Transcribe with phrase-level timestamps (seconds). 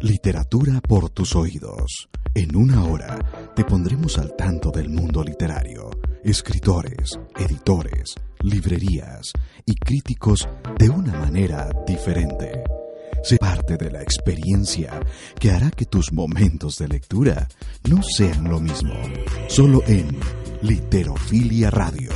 [0.00, 2.08] Literatura por tus oídos.
[2.34, 3.18] En una hora
[3.54, 5.88] te pondremos al tanto del mundo literario,
[6.22, 9.32] escritores, editores, librerías
[9.64, 10.46] y críticos
[10.78, 12.62] de una manera diferente.
[13.22, 15.00] Sé parte de la experiencia
[15.40, 17.48] que hará que tus momentos de lectura
[17.88, 18.94] no sean lo mismo.
[19.48, 20.18] Solo en
[20.60, 22.10] Literofilia Radio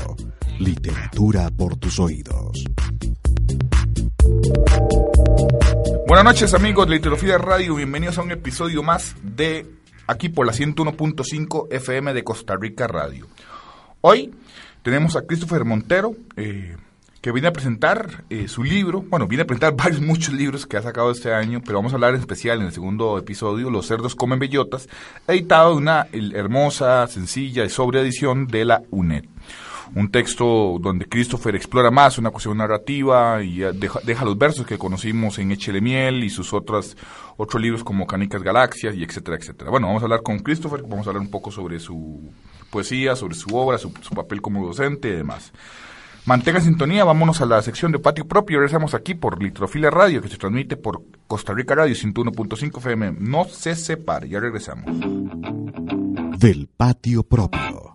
[0.60, 2.62] Literatura por tus oídos.
[6.07, 9.65] Buenas noches amigos de Literofilia Radio, bienvenidos a un episodio más de
[10.07, 13.26] aquí por la 101.5 FM de Costa Rica Radio.
[14.02, 14.35] Hoy
[14.82, 16.76] tenemos a Christopher Montero, eh,
[17.23, 20.76] que viene a presentar eh, su libro, bueno, viene a presentar varios, muchos libros que
[20.76, 23.87] ha sacado este año, pero vamos a hablar en especial en el segundo episodio, Los
[23.87, 24.90] cerdos comen bellotas,
[25.26, 29.24] editado de una hermosa, sencilla y sobria edición de la UNED
[29.95, 35.38] un texto donde Christopher explora más una cuestión narrativa y deja, los versos que conocimos
[35.38, 36.97] en Echele Miel y sus otras
[37.37, 39.71] otros libros como Canicas Galaxias y etcétera, etcétera.
[39.71, 42.30] Bueno, vamos a hablar con Christopher, vamos a hablar un poco sobre su
[42.71, 45.52] poesía, sobre su obra, su, papel como docente y demás.
[46.27, 48.59] Mantenga sintonía, vámonos a la sección de Patio Propio.
[48.59, 53.16] Regresamos aquí por Litrofilia Radio, que se transmite por Costa Rica Radio 101.5 FM.
[53.19, 54.85] No se separe, ya regresamos.
[56.38, 57.90] Del Patio Propio.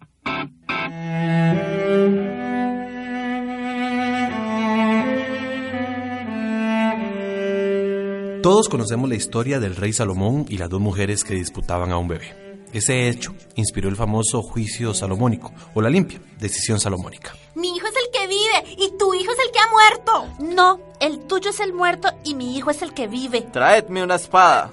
[8.46, 12.08] Todos conocemos la historia del rey Salomón y las dos mujeres que disputaban a un
[12.08, 12.62] bebé.
[12.74, 17.34] Ese hecho inspiró el famoso juicio salomónico o la limpia decisión salomónica.
[17.56, 20.54] Mi hijo es el que vive y tu hijo es el que ha muerto.
[20.54, 23.42] No, el tuyo es el muerto y mi hijo es el que vive.
[23.42, 24.72] Traedme una espada.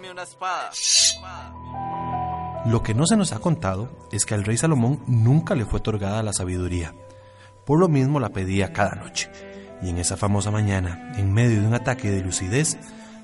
[2.66, 5.78] Lo que no se nos ha contado es que al rey Salomón nunca le fue
[5.78, 6.94] otorgada la sabiduría.
[7.64, 9.30] Por lo mismo la pedía cada noche.
[9.80, 12.76] Y en esa famosa mañana, en medio de un ataque de lucidez,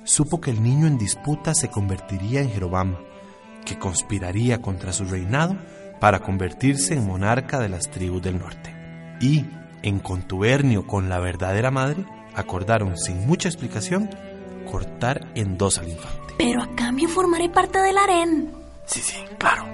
[0.09, 2.97] supo que el niño en disputa se convertiría en Jerobam,
[3.63, 5.55] que conspiraría contra su reinado
[5.99, 8.73] para convertirse en monarca de las tribus del norte.
[9.21, 9.45] Y,
[9.83, 14.09] en contubernio con la verdadera madre, acordaron sin mucha explicación
[14.69, 16.33] cortar en dos al infante.
[16.39, 18.51] Pero a cambio formaré parte del harén.
[18.85, 19.65] Sí, sí, claro.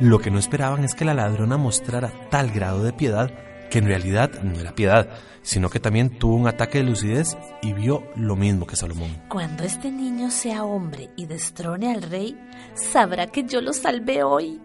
[0.00, 3.30] Lo que no esperaban es que la ladrona mostrara tal grado de piedad
[3.70, 5.08] que en realidad no era piedad,
[5.42, 9.22] sino que también tuvo un ataque de lucidez y vio lo mismo que Salomón.
[9.28, 12.36] Cuando este niño sea hombre y destrone al rey,
[12.74, 14.60] sabrá que yo lo salvé hoy.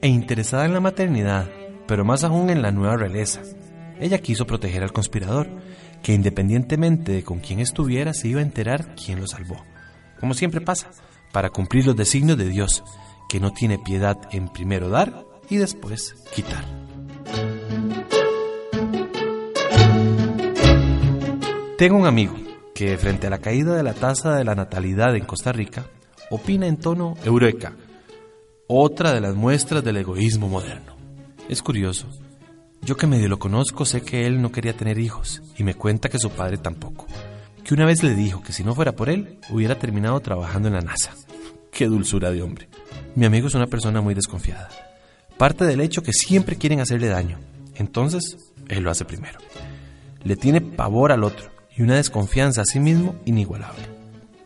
[0.00, 1.50] E interesada en la maternidad,
[1.86, 3.40] pero más aún en la nueva realeza,
[3.98, 5.48] ella quiso proteger al conspirador,
[6.02, 9.64] que independientemente de con quién estuviera, se iba a enterar quién lo salvó.
[10.20, 10.90] Como siempre pasa,
[11.32, 12.84] para cumplir los designios de Dios,
[13.28, 16.64] que no tiene piedad en primero dar y después quitar.
[21.80, 22.34] Tengo un amigo
[22.74, 25.86] que frente a la caída de la tasa de la natalidad en Costa Rica,
[26.28, 27.72] opina en tono eureka,
[28.66, 30.94] otra de las muestras del egoísmo moderno.
[31.48, 32.06] Es curioso,
[32.82, 36.10] yo que medio lo conozco sé que él no quería tener hijos y me cuenta
[36.10, 37.06] que su padre tampoco,
[37.64, 40.74] que una vez le dijo que si no fuera por él hubiera terminado trabajando en
[40.74, 41.14] la NASA.
[41.72, 42.68] Qué dulzura de hombre.
[43.14, 44.68] Mi amigo es una persona muy desconfiada.
[45.38, 47.38] Parte del hecho que siempre quieren hacerle daño,
[47.74, 48.36] entonces
[48.68, 49.38] él lo hace primero.
[50.24, 53.82] Le tiene pavor al otro y una desconfianza a sí mismo inigualable.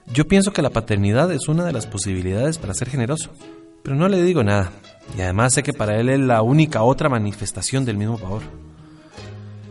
[0.06, 3.32] Yo pienso que la paternidad es una de las posibilidades para ser generoso,
[3.82, 4.70] pero no le digo nada,
[5.18, 8.42] y además sé que para él es la única otra manifestación del mismo pavor.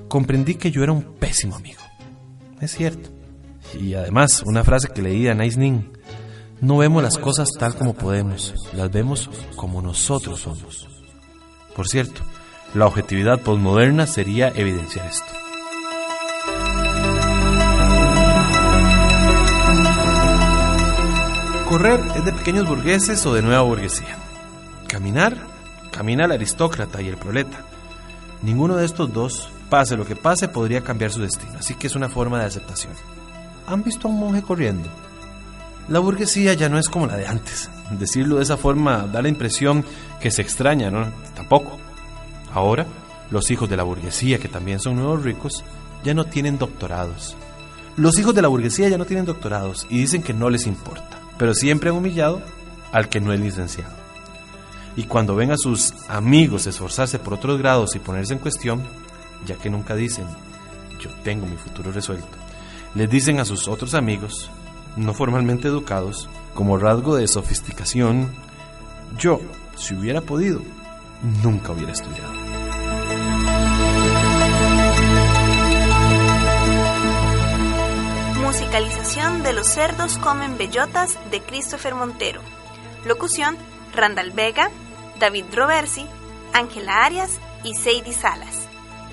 [0.09, 1.79] Comprendí que yo era un pésimo amigo.
[2.59, 3.09] Es cierto.
[3.79, 5.57] Y además, una frase que leí a Nice
[6.59, 10.89] no vemos las cosas tal como podemos, las vemos como nosotros somos.
[11.73, 12.23] Por cierto,
[12.73, 15.42] la objetividad postmoderna sería evidenciar esto.
[21.73, 24.15] Correr es de pequeños burgueses o de nueva burguesía.
[24.87, 25.35] Caminar,
[25.91, 27.65] camina el aristócrata y el proleta.
[28.43, 31.95] Ninguno de estos dos, pase lo que pase, podría cambiar su destino, así que es
[31.95, 32.93] una forma de aceptación.
[33.65, 34.87] ¿Han visto a un monje corriendo?
[35.87, 37.71] La burguesía ya no es como la de antes.
[37.89, 39.83] Decirlo de esa forma da la impresión
[40.21, 41.07] que se extraña, ¿no?
[41.35, 41.79] Tampoco.
[42.53, 42.85] Ahora,
[43.31, 45.63] Los hijos de la burguesía, que también son nuevos ricos,
[46.03, 47.35] ya no tienen doctorados.
[47.97, 51.22] Los hijos de la burguesía ya no tienen doctorados y dicen que no les importa,
[51.37, 52.41] pero siempre han humillado
[52.91, 53.93] al que no es licenciado.
[54.95, 58.83] Y cuando ven a sus amigos esforzarse por otros grados y ponerse en cuestión,
[59.45, 60.25] ya que nunca dicen,
[60.99, 62.37] yo tengo mi futuro resuelto,
[62.93, 64.51] les dicen a sus otros amigos,
[64.95, 68.29] no formalmente educados, como rasgo de sofisticación,
[69.17, 69.41] yo,
[69.75, 70.61] si hubiera podido,
[71.41, 72.42] nunca hubiera estudiado.
[78.73, 82.41] Musicalización de Los cerdos comen bellotas de Christopher Montero.
[83.05, 83.55] Locución,
[83.93, 84.71] Randall Vega,
[85.19, 86.07] David Roversi,
[86.53, 88.67] Ángela Arias y Sadie Salas.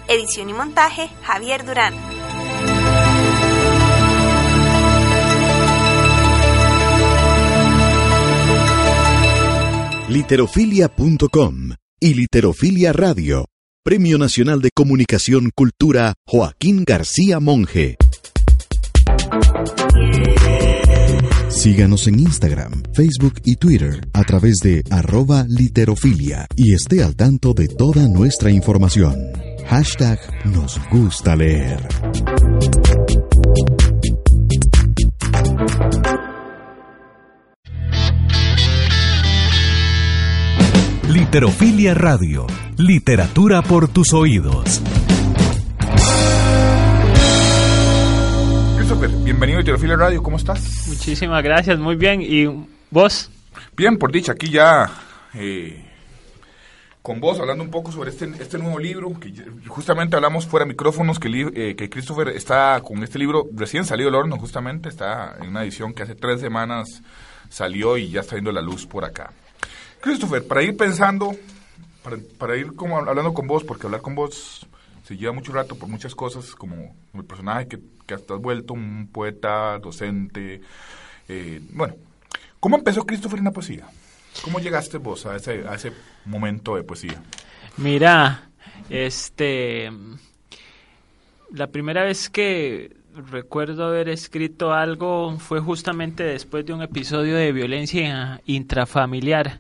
[0.09, 1.93] Edición y montaje, Javier Durán.
[10.09, 13.45] Literofilia.com y Literofilia Radio.
[13.85, 17.99] Premio Nacional de Comunicación Cultura Joaquín García Monge.
[21.61, 27.53] Síganos en Instagram, Facebook y Twitter a través de arroba literofilia y esté al tanto
[27.53, 29.15] de toda nuestra información.
[29.69, 31.87] Hashtag nos gusta leer.
[41.09, 42.47] Literofilia Radio.
[42.79, 44.81] Literatura por tus oídos.
[49.01, 50.87] Bienvenido a Radio, ¿cómo estás?
[50.87, 52.21] Muchísimas gracias, muy bien.
[52.21, 53.31] ¿Y vos?
[53.75, 54.91] Bien, por dicha, aquí ya
[55.33, 55.87] eh,
[57.01, 59.33] con vos hablando un poco sobre este, este nuevo libro, que
[59.69, 64.11] justamente hablamos fuera de micrófonos, que, eh, que Christopher está con este libro recién salido
[64.11, 67.03] del horno, justamente, está en una edición que hace tres semanas
[67.49, 69.33] salió y ya está viendo la luz por acá.
[70.03, 71.35] Christopher, para ir pensando,
[72.03, 74.67] para, para ir como hablando con vos, porque hablar con vos
[75.11, 78.75] se lleva mucho rato por muchas cosas, como el personaje que, que hasta has vuelto
[78.75, 80.61] un poeta, docente.
[81.29, 81.97] eh, bueno,
[82.61, 83.89] ¿cómo empezó Christopher en la poesía?
[84.45, 85.91] ¿Cómo llegaste vos a ese, a ese
[86.27, 87.21] momento de poesía?
[87.77, 88.51] Mira,
[88.89, 89.91] este.
[91.51, 92.97] La primera vez que
[93.33, 99.59] recuerdo haber escrito algo fue justamente después de un episodio de violencia intrafamiliar.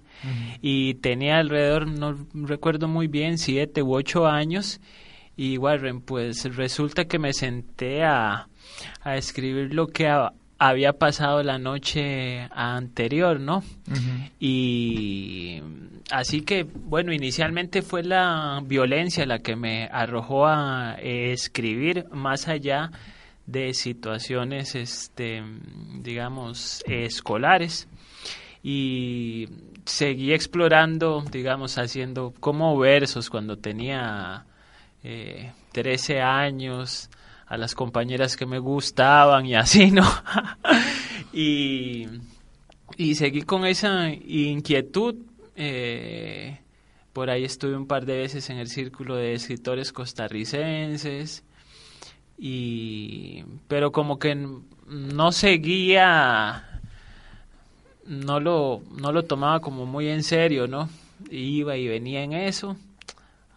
[0.62, 4.80] Y tenía alrededor, no recuerdo muy bien, siete u ocho años.
[5.36, 8.48] Y Warren, pues resulta que me senté a,
[9.02, 13.62] a escribir lo que ha- había pasado la noche anterior, ¿no?
[14.38, 15.62] Y
[16.10, 22.48] así que, bueno, inicialmente fue la violencia la que me arrojó a eh, escribir más
[22.48, 22.90] allá
[23.46, 25.42] de situaciones, este,
[26.02, 27.88] digamos, escolares.
[28.62, 29.48] Y
[29.86, 34.44] seguí explorando, digamos, haciendo como versos cuando tenía
[35.02, 37.10] eh, 13 años,
[37.46, 40.06] a las compañeras que me gustaban y así, ¿no?
[41.32, 42.06] y,
[42.96, 45.16] y seguí con esa inquietud.
[45.56, 46.58] eh,
[47.12, 51.42] por ahí estuve un par de veces en el círculo de escritores costarricenses.
[52.38, 54.34] Y, pero como que
[54.86, 56.80] no seguía,
[58.06, 60.88] no lo, no lo tomaba como muy en serio, ¿no?
[61.30, 62.76] Iba y venía en eso,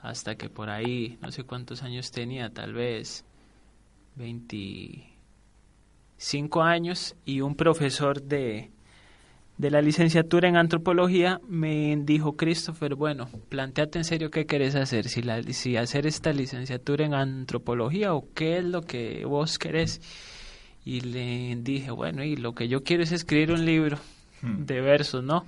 [0.03, 3.23] hasta que por ahí, no sé cuántos años tenía, tal vez
[4.17, 8.69] 25 años, y un profesor de,
[9.57, 15.07] de la licenciatura en antropología me dijo, Christopher, bueno, planteate en serio qué querés hacer,
[15.07, 20.01] si, la, si hacer esta licenciatura en antropología o qué es lo que vos querés.
[20.83, 23.99] Y le dije, bueno, y lo que yo quiero es escribir un libro
[24.41, 25.45] de versos, ¿no?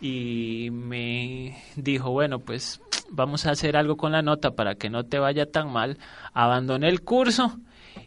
[0.00, 5.04] Y me dijo, bueno, pues vamos a hacer algo con la nota para que no
[5.04, 5.98] te vaya tan mal.
[6.32, 7.58] Abandoné el curso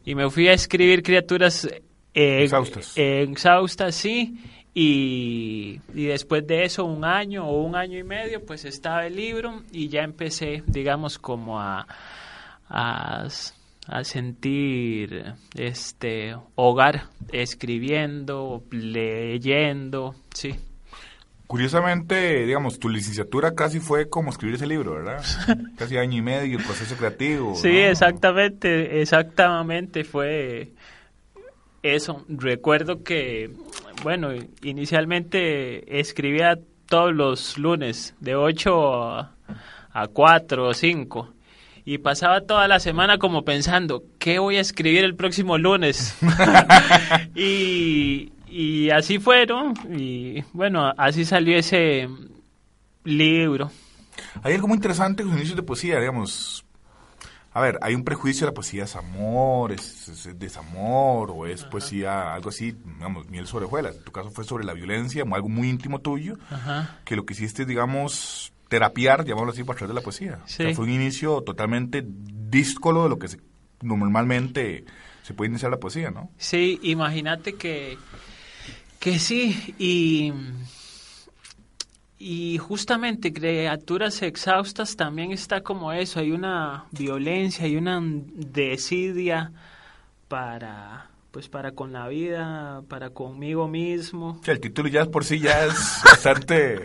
[0.05, 1.67] y me fui a escribir criaturas
[2.13, 2.93] eh, Exhaustas.
[2.95, 4.39] exhaustas, sí.
[4.73, 9.17] Y, y después de eso, un año o un año y medio, pues estaba el
[9.17, 11.85] libro y ya empecé, digamos, como a,
[12.69, 13.27] a,
[13.87, 20.55] a sentir este hogar, escribiendo, leyendo, sí.
[21.51, 25.21] Curiosamente, digamos, tu licenciatura casi fue como escribir ese libro, ¿verdad?
[25.77, 27.55] casi año y medio, el proceso creativo.
[27.55, 27.87] Sí, ¿no?
[27.89, 30.71] exactamente, exactamente fue
[31.83, 32.23] eso.
[32.29, 33.51] Recuerdo que,
[34.01, 34.29] bueno,
[34.63, 39.35] inicialmente escribía todos los lunes de 8 a,
[39.91, 41.33] a 4 o 5
[41.83, 46.17] y pasaba toda la semana como pensando, ¿qué voy a escribir el próximo lunes?
[47.35, 52.07] y, y así fueron y bueno, así salió ese
[53.03, 53.71] libro.
[54.43, 56.65] Hay algo muy interesante con los inicios de poesía, digamos.
[57.53, 61.45] a ver, hay un prejuicio de la poesía es amor, es, es- es desamor, o
[61.45, 63.95] es poesía, algo así, digamos, miel sobre hojuelas.
[63.97, 66.99] En tu caso fue sobre la violencia, algo muy íntimo tuyo, Ajá.
[67.05, 70.39] que lo que hiciste, digamos, terapiar, llamémoslo así, por través de la poesía.
[70.45, 73.39] O sea, fue un inicio totalmente díscolo de lo que se-
[73.81, 74.85] normalmente
[75.23, 76.29] se puede iniciar la poesía, ¿no?
[76.37, 77.97] Sí, imagínate que,
[79.01, 80.31] que sí, y,
[82.19, 89.51] y justamente criaturas exhaustas también está como eso, hay una violencia, hay una desidia
[90.27, 94.37] para pues para con la vida, para conmigo mismo.
[94.39, 96.79] O sea, el título ya por sí ya es bastante,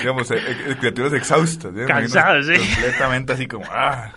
[0.00, 1.76] digamos, eh, eh, criaturas exhaustas.
[1.76, 1.84] ¿eh?
[1.86, 2.54] Cansado, sí.
[2.56, 4.14] Completamente así como, ah.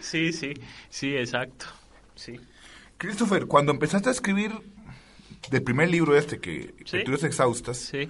[0.00, 0.52] Sí, sí,
[0.88, 1.66] sí, exacto.
[2.14, 2.38] Sí.
[2.98, 4.52] Christopher, cuando empezaste a escribir
[5.50, 6.84] del primer libro este, que Sí.
[6.90, 8.08] Criaturas Exhaustas, Sí.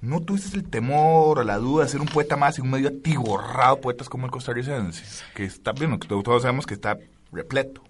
[0.00, 2.88] ¿no tuviste el temor o la duda de ser un poeta más en un medio
[2.88, 5.04] atiborrado de poetas como el costarricense?
[5.34, 6.98] Que está, bueno, que todos sabemos que está
[7.32, 7.82] repleto.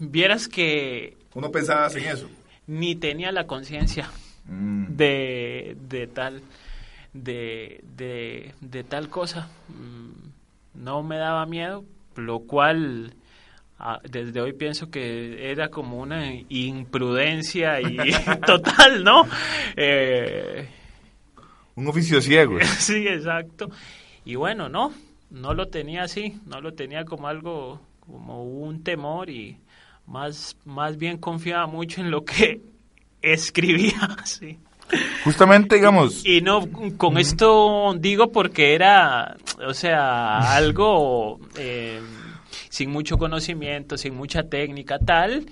[0.00, 2.28] Vieras que ¿Uno pensaba en eso?
[2.66, 4.10] ni tenía la conciencia
[4.46, 4.96] Mm.
[4.96, 6.42] de, de tal
[7.12, 11.84] de, de, de tal cosa Mm, no me daba miedo
[12.16, 13.14] lo cual
[14.08, 17.96] desde hoy pienso que era como una imprudencia y
[18.46, 19.26] total no
[19.76, 20.68] Eh,
[21.74, 22.58] Un oficio ciego.
[22.78, 23.70] sí exacto.
[24.24, 24.92] Y bueno no
[25.30, 29.56] no lo tenía así no lo tenía como algo como un temor y
[30.06, 32.60] más más bien confiaba mucho en lo que
[33.22, 34.58] escribía sí.
[35.24, 39.36] Justamente, digamos, y no, con esto digo porque era,
[39.66, 41.98] o sea, algo eh,
[42.72, 45.44] sin mucho conocimiento, sin mucha técnica, tal,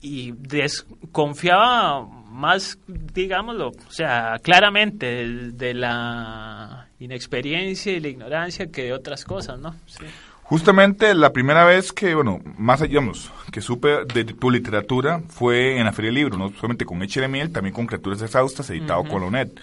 [0.00, 8.84] y desconfiaba más, digámoslo, o sea, claramente de, de la inexperiencia y la ignorancia que
[8.84, 9.74] de otras cosas, ¿no?
[9.86, 10.04] Sí.
[10.44, 15.78] Justamente la primera vez que, bueno, más allá, digamos, que supe de tu literatura fue
[15.78, 19.02] en la Feria del Libro, no solamente con Échele Miel, también con Criaturas Exhaustas, editado
[19.02, 19.60] con Lonet.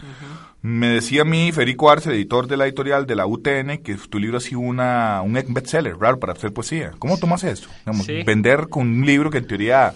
[0.61, 4.19] Me decía a mí, Federico Arce, editor de la editorial de la UTN, que tu
[4.19, 6.91] libro ha sido una, un bestseller, raro para hacer poesía.
[6.99, 7.69] ¿Cómo tomas eso?
[7.85, 8.23] Digamos, Sí.
[8.23, 9.93] Vender con un libro que en teoría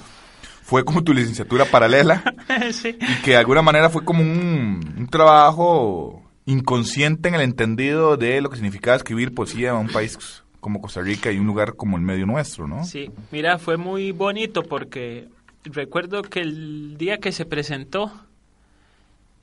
[0.61, 2.23] fue como tu licenciatura paralela
[2.71, 2.97] sí.
[2.97, 8.39] y que de alguna manera fue como un, un trabajo inconsciente en el entendido de
[8.39, 10.17] lo que significaba escribir poesía en un país
[10.61, 12.85] como Costa Rica y un lugar como el medio nuestro, ¿no?
[12.85, 15.27] Sí, mira, fue muy bonito porque
[15.65, 18.11] recuerdo que el día que se presentó,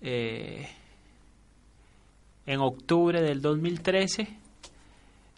[0.01, 0.67] eh,
[2.47, 4.29] en octubre del 2013,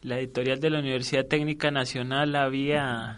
[0.03, 3.17] la editorial de la Universidad Técnica Nacional había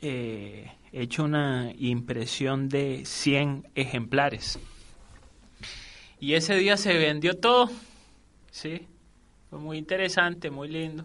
[0.00, 4.58] eh, hecho una impresión de 100 ejemplares.
[6.18, 7.70] Y ese día se vendió todo,
[8.50, 8.86] ¿sí?
[9.50, 11.04] Fue muy interesante, muy lindo.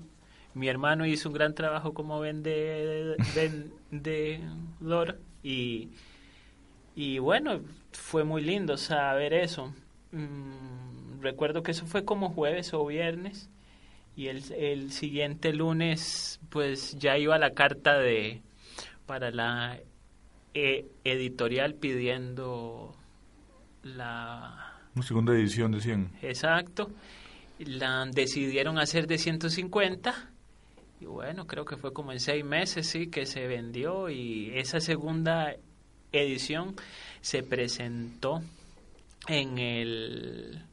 [0.54, 3.16] Mi hermano hizo un gran trabajo como vende,
[3.92, 5.90] vendedor y,
[6.96, 9.74] y bueno, fue muy lindo saber eso.
[10.12, 13.50] Mm, recuerdo que eso fue como jueves o viernes
[14.16, 18.42] y el, el siguiente lunes pues ya iba la carta de
[19.06, 19.80] para la
[20.54, 22.94] eh, editorial pidiendo
[23.84, 26.12] la Una segunda edición de 100.
[26.22, 26.92] Exacto.
[27.60, 30.14] La decidieron hacer de 150
[31.00, 34.80] y bueno, creo que fue como en seis meses, sí, que se vendió y esa
[34.80, 35.56] segunda
[36.12, 36.76] edición
[37.22, 38.42] se presentó
[39.28, 40.66] en el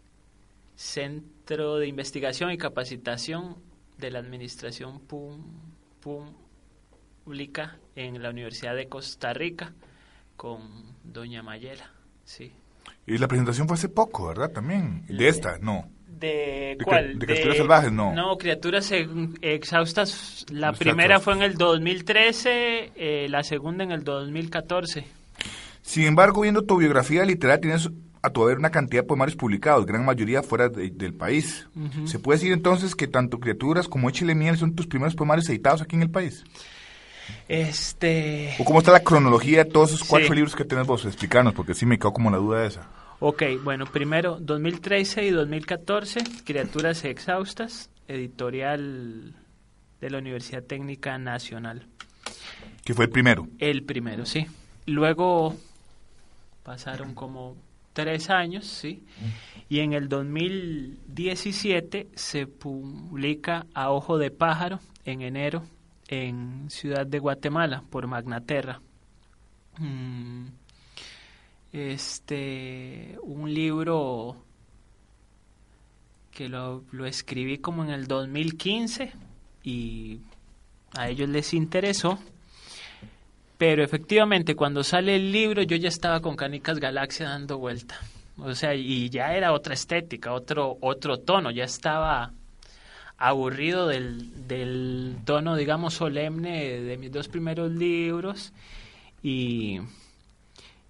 [0.77, 3.57] Centro de Investigación y Capacitación
[3.99, 5.01] de la Administración
[7.25, 9.73] Pública en la Universidad de Costa Rica
[10.37, 10.61] con
[11.05, 11.91] Doña Mayela,
[12.25, 12.53] sí.
[13.07, 14.51] Y la presentación fue hace poco, ¿verdad?
[14.53, 15.05] También.
[15.09, 15.89] De esta, no.
[16.07, 17.19] ¿De De cuál?
[17.19, 18.15] de criaturas salvajes, no.
[18.15, 19.09] No, criaturas ex-
[19.41, 20.45] exhaustas.
[20.51, 25.05] La primera fue en el 2013, eh, la segunda en el 2014.
[25.83, 27.89] Sin embargo, viendo tu biografía literal, tienes
[28.23, 31.67] a tu haber una cantidad de poemarios publicados, gran mayoría fuera de- del país.
[32.05, 35.83] ¿Se puede decir entonces que tanto Criaturas como Échele Miel son tus primeros poemarios editados
[35.83, 36.45] aquí en el país?
[37.47, 38.55] Este.
[38.59, 40.35] ¿O cómo está la cronología de todos esos cuatro Sí.
[40.35, 41.05] libros que tenés vos?
[41.05, 42.89] Explicarnos, porque sí me quedó como la duda esa.
[43.21, 49.35] Ok, bueno, primero 2013 y 2014, Criaturas Exhaustas, editorial
[50.01, 51.87] de la Universidad Técnica Nacional.
[52.85, 53.49] Que fue el primero.
[53.59, 54.47] El primero, sí.
[54.87, 55.57] Luego
[56.63, 57.57] pasaron como
[57.99, 59.03] tres años, sí.
[59.69, 65.65] Y en el 2017 se publica A Ojo de Pájaro en enero
[66.09, 68.81] en Ciudad de Guatemala por Magnaterra.
[69.79, 70.47] Mm,
[71.73, 74.37] Este, un libro
[76.31, 79.13] que lo, lo escribí como en el 2015
[79.65, 80.21] y
[80.97, 82.19] a ellos les interesó.
[83.59, 87.99] Pero efectivamente, cuando sale el libro, yo ya estaba con Canicas Galaxia dando vuelta.
[88.39, 92.33] O sea, y ya era otra estética, otro, otro tono, ya estaba
[93.17, 98.53] aburrido del, del tono, digamos, solemne de mis dos primeros libros.
[99.25, 99.81] Y,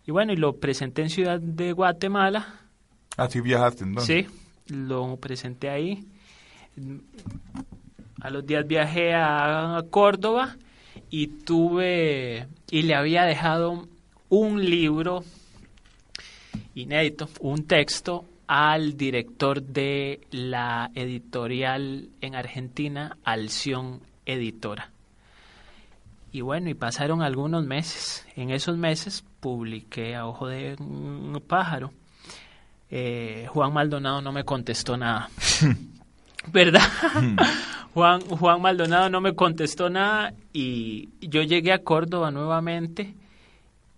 [0.07, 2.61] y bueno, y lo presenté en Ciudad de Guatemala.
[3.17, 4.27] Ah, sí viajaste entonces.
[4.27, 6.05] Sí, lo presenté ahí.
[8.21, 10.57] A los días viajé a Córdoba
[11.11, 13.89] y tuve y le había dejado
[14.29, 15.25] un libro
[16.75, 24.91] inédito, un texto al director de la editorial en Argentina, Alción Editora.
[26.33, 28.27] Y bueno, y pasaron algunos meses.
[28.37, 31.93] En esos meses publiqué a Ojo de un Pájaro.
[32.91, 35.31] Eh, Juan Maldonado no me contestó nada.
[36.53, 36.83] ¿Verdad?
[37.95, 43.15] Juan, Juan Maldonado no me contestó nada y yo llegué a Córdoba nuevamente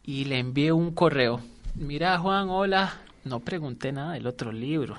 [0.05, 1.41] y le envié un correo.
[1.75, 2.95] Mira, Juan, hola.
[3.25, 4.97] No pregunté nada del otro libro.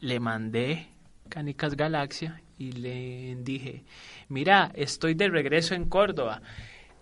[0.00, 0.88] Le mandé
[1.28, 3.84] Canicas Galaxia y le dije,
[4.28, 6.42] mira, estoy de regreso en Córdoba.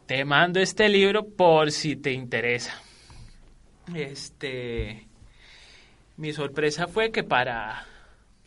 [0.07, 2.75] Te mando este libro por si te interesa.
[3.95, 5.09] Este,
[6.17, 7.85] mi sorpresa fue que para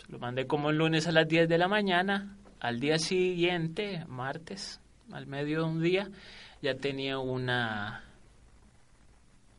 [0.07, 2.37] lo mandé como el lunes a las 10 de la mañana.
[2.59, 4.79] Al día siguiente, martes,
[5.11, 6.09] al medio de un día,
[6.61, 8.03] ya tenía una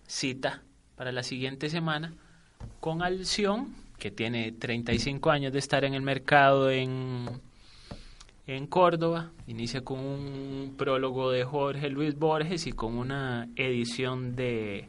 [0.07, 0.62] cita
[0.97, 2.15] para la siguiente semana
[2.81, 7.26] con Alción, que tiene 35 años de estar en el mercado en,
[8.47, 9.33] en Córdoba.
[9.47, 14.88] Inicia con un prólogo de Jorge Luis Borges y con una edición de...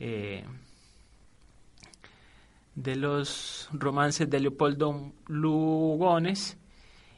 [0.00, 0.44] Eh,
[2.82, 6.56] de los romances de Leopoldo Lugones.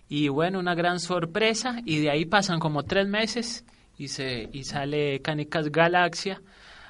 [0.08, 1.80] Y bueno, una gran sorpresa.
[1.84, 3.64] Y de ahí pasan como tres meses
[3.98, 6.40] y, se, y sale Canicas Galaxia.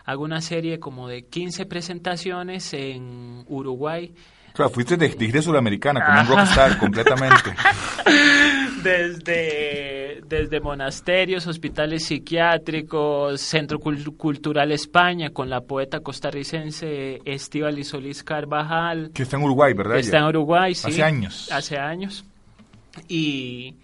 [0.05, 4.15] Hago una serie como de 15 presentaciones en Uruguay.
[4.53, 7.55] Claro, fuiste de, de sudamericana, como un rockstar completamente.
[8.83, 19.11] desde, desde monasterios, hospitales psiquiátricos, Centro Cultural España, con la poeta costarricense Estíbal Solís Carvajal.
[19.13, 19.99] Que está en Uruguay, ¿verdad?
[19.99, 20.89] Está en Uruguay, sí.
[20.89, 21.49] Hace años.
[21.53, 22.25] Hace años.
[23.09, 23.77] Y,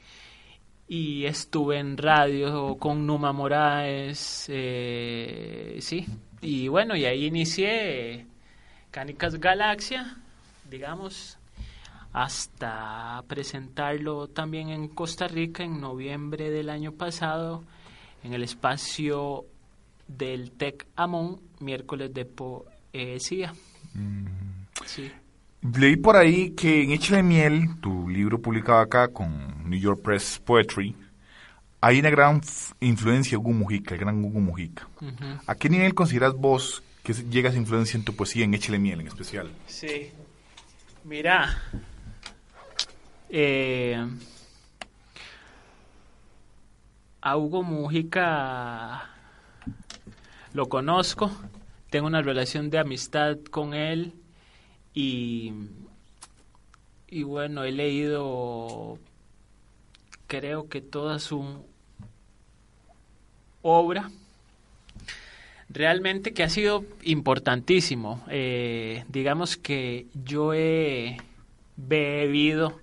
[0.88, 6.06] y estuve en radio con Numa Moraes, eh, sí.
[6.40, 8.26] Y bueno, y ahí inicié
[8.90, 10.16] Cánicas Galaxia,
[10.70, 11.38] digamos,
[12.12, 17.62] hasta presentarlo también en Costa Rica en noviembre del año pasado
[18.24, 19.44] en el espacio
[20.08, 23.52] del TEC Amón, miércoles de poesía.
[23.94, 24.26] Mm.
[25.76, 30.00] Leí por ahí que en Eche de Miel, tu libro publicado acá con New York
[30.02, 30.94] Press Poetry,
[31.80, 32.40] hay una gran
[32.80, 34.88] influencia de Hugo Mujica, el gran Hugo Mujica.
[35.46, 39.00] ¿A qué nivel consideras vos que llega esa influencia en tu poesía, en Échale Miel
[39.00, 39.50] en especial?
[39.66, 40.10] Sí.
[41.06, 41.62] Mira,
[43.30, 44.04] eh,
[47.20, 49.08] a Hugo Mujica
[50.52, 51.30] lo conozco,
[51.90, 54.14] tengo una relación de amistad con él
[54.94, 55.52] y,
[57.06, 58.98] y bueno, he leído
[60.26, 61.64] creo que toda su
[63.62, 64.10] obra
[65.68, 68.22] realmente que ha sido importantísimo.
[68.28, 71.16] Eh, digamos que yo he
[71.76, 72.80] bebido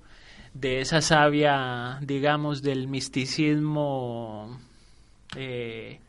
[0.53, 4.59] de esa savia, digamos, del misticismo,
[5.35, 5.99] eh,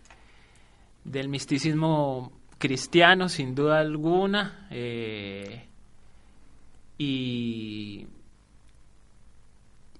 [1.04, 5.64] del misticismo cristiano, sin duda alguna, eh,
[6.98, 8.06] y,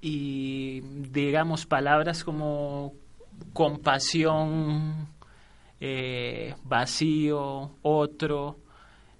[0.00, 2.92] y, digamos, palabras como
[3.52, 5.08] compasión,
[5.86, 8.58] eh, vacío, otro,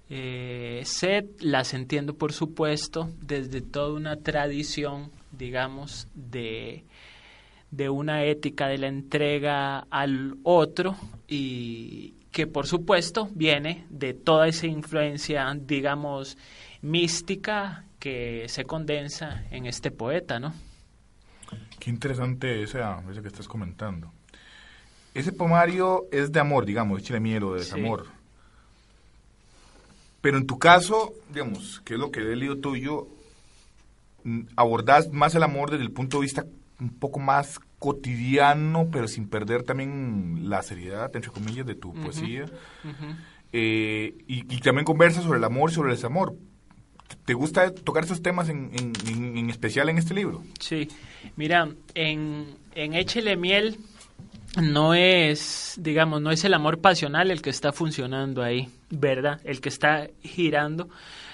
[0.09, 6.83] eh, sed las entiendo, por supuesto, desde toda una tradición, digamos, de,
[7.69, 10.95] de una ética de la entrega al otro
[11.27, 16.35] y que, por supuesto, viene de toda esa influencia, digamos,
[16.81, 20.51] mística que se condensa en este poeta, ¿no?
[21.79, 22.79] Qué interesante ese,
[23.11, 24.14] ese que estás comentando.
[25.15, 28.05] Ese poemario es de amor, digamos, de miel o de desamor.
[30.19, 33.07] Pero en tu caso, digamos, que es lo que he leído tuyo,
[34.57, 36.45] abordás más el amor desde el punto de vista
[36.81, 42.47] un poco más cotidiano, pero sin perder también la seriedad, entre comillas, de tu poesía.
[43.53, 46.35] Eh, y, también conversas sobre el amor y sobre el desamor.
[47.23, 50.43] ¿Te gusta tocar esos temas en, en, en especial en este libro?
[50.59, 50.89] Sí,
[51.37, 53.77] mira, en, en Échele Miel
[54.61, 59.41] no es, digamos, no es el amor pasional el que está funcionando ahí, ¿verdad?
[59.43, 60.89] El que está girando,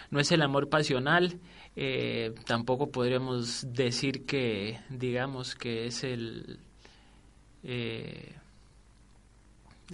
[0.10, 1.39] no es el amor pasional.
[1.75, 6.60] Eh, tampoco podríamos decir que, digamos, que es el,
[7.63, 8.34] eh,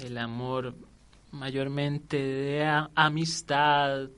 [0.03, 0.75] el amor
[1.31, 4.09] mayormente de amistad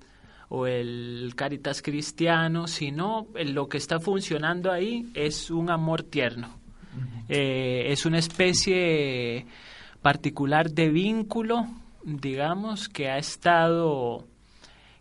[0.50, 6.59] o el caritas cristiano, sino lo que está funcionando ahí es un amor tierno
[7.28, 9.46] eh, es una especie
[10.02, 11.68] particular de vínculo,
[12.04, 14.26] digamos, que ha estado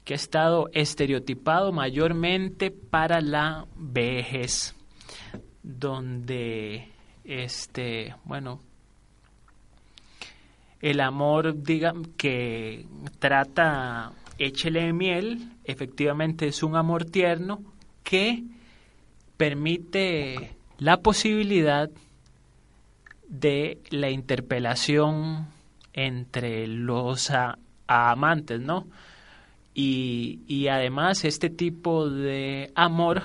[0.05, 4.75] que ha estado estereotipado mayormente para la vejez,
[5.63, 6.89] donde
[7.25, 8.61] este, bueno,
[10.81, 12.87] el amor, digamos, que
[13.19, 17.61] trata échele miel, efectivamente es un amor tierno
[18.03, 18.45] que
[19.37, 21.91] permite la posibilidad
[23.29, 25.49] de la interpelación
[25.93, 27.31] entre los
[27.87, 28.87] amantes, ¿no?
[29.75, 33.23] Y, y además este tipo de amor,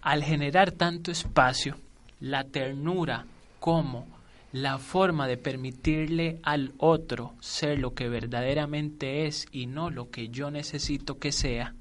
[0.00, 1.76] al generar tanto espacio,
[2.20, 3.26] la ternura
[3.58, 4.06] como
[4.52, 10.28] la forma de permitirle al otro ser lo que verdaderamente es y no lo que
[10.28, 11.74] yo necesito que sea,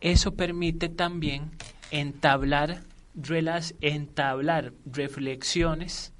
[0.00, 1.50] eso permite también
[1.92, 2.82] entablar
[3.80, 6.12] entablar reflexiones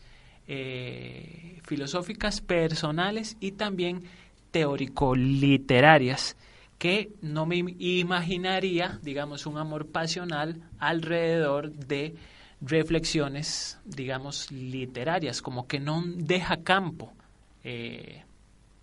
[0.47, 4.05] eh, filosóficas personales y también
[4.51, 6.37] teórico-literarias
[6.79, 12.17] que no me imaginaría, digamos, un amor pasional alrededor de
[12.61, 17.13] reflexiones, digamos, literarias, como que no deja campo
[17.63, 18.25] eh,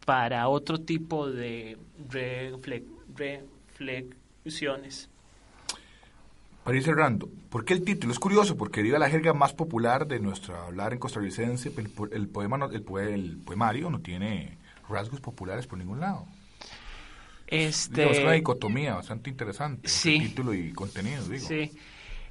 [0.06, 1.78] para otro tipo de
[2.10, 5.10] reflexiones.
[6.64, 8.14] Para ir cerrando, ¿por qué el título?
[8.14, 12.28] Es curioso, porque diga la jerga más popular de nuestro hablar en costarricense, el, el,
[12.28, 16.28] poema el, el, poemario no tiene rasgos populares por ningún lado.
[17.48, 18.12] Este...
[18.12, 20.20] es una dicotomía bastante interesante, sí.
[20.20, 21.48] título y contenido, digo.
[21.48, 21.72] Sí,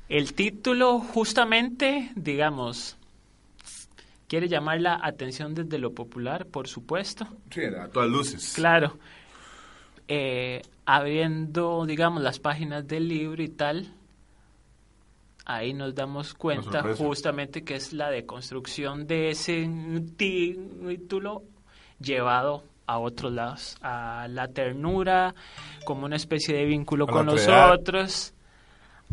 [0.08, 2.96] el título justamente, digamos,
[4.28, 7.26] quiere llamar la atención desde lo popular, por supuesto.
[7.50, 8.52] Sí, a todas luces.
[8.54, 8.98] Claro.
[10.06, 13.92] Eh, abriendo, digamos, las páginas del libro y tal,
[15.48, 19.68] ahí nos damos cuenta justamente que es la deconstrucción de ese
[20.16, 21.42] título
[21.98, 25.34] llevado a otros lados, a la ternura
[25.84, 28.34] como una especie de vínculo con los otros,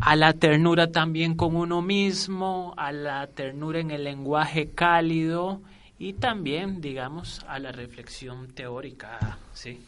[0.01, 5.61] a la ternura también con uno mismo, a la ternura en el lenguaje cálido
[5.97, 9.79] y también, digamos, a la reflexión teórica, sí.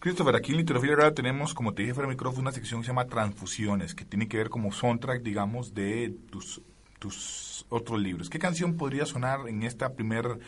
[0.00, 2.88] Christopher, aquí en Literatura Radio tenemos, como te dije fuera micrófono, una sección que se
[2.88, 6.62] llama Transfusiones, que tiene que ver como soundtrack, digamos, de tus,
[6.98, 8.30] tus otros libros.
[8.30, 10.38] ¿Qué canción podría sonar en esta primera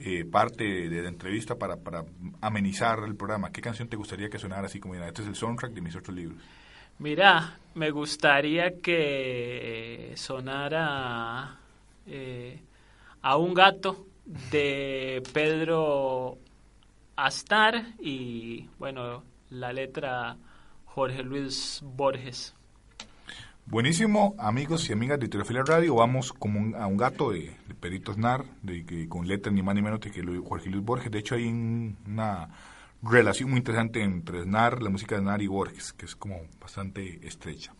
[0.00, 2.04] eh, parte de la entrevista para, para
[2.40, 3.52] amenizar el programa?
[3.52, 5.94] ¿Qué canción te gustaría que sonara así como, mira, este es el soundtrack de mis
[5.94, 6.42] otros libros?
[6.98, 11.56] Mira, me gustaría que sonara
[12.04, 12.60] eh,
[13.22, 14.08] a un gato
[14.50, 16.38] de Pedro
[17.18, 20.36] Astar y, bueno, la letra
[20.84, 22.54] Jorge Luis Borges.
[23.66, 25.96] Buenísimo, amigos y amigas de Teofilia Radio.
[25.96, 29.74] Vamos como a un gato de, de Perito Asnar, de, que, con letras ni más
[29.74, 30.12] ni menos que
[30.48, 31.10] Jorge Luis Borges.
[31.10, 32.50] De hecho, hay una
[33.02, 37.18] relación muy interesante entre Asnar, la música de Asnar y Borges, que es como bastante
[37.26, 37.74] estrecha.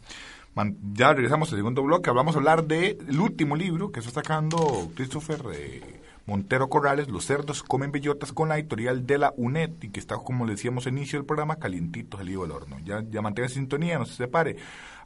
[0.95, 2.11] ya regresamos al segundo bloque.
[2.11, 5.43] Hablamos a hablar del último libro que está sacando Christopher.
[5.55, 5.98] Eh,
[6.29, 10.17] Montero Corrales, Los cerdos comen bellotas con la editorial de la UNED y que está,
[10.17, 12.77] como le decíamos al inicio del programa, calientito salido del horno.
[12.85, 14.57] Ya, ya mantenga sintonía, no se separe,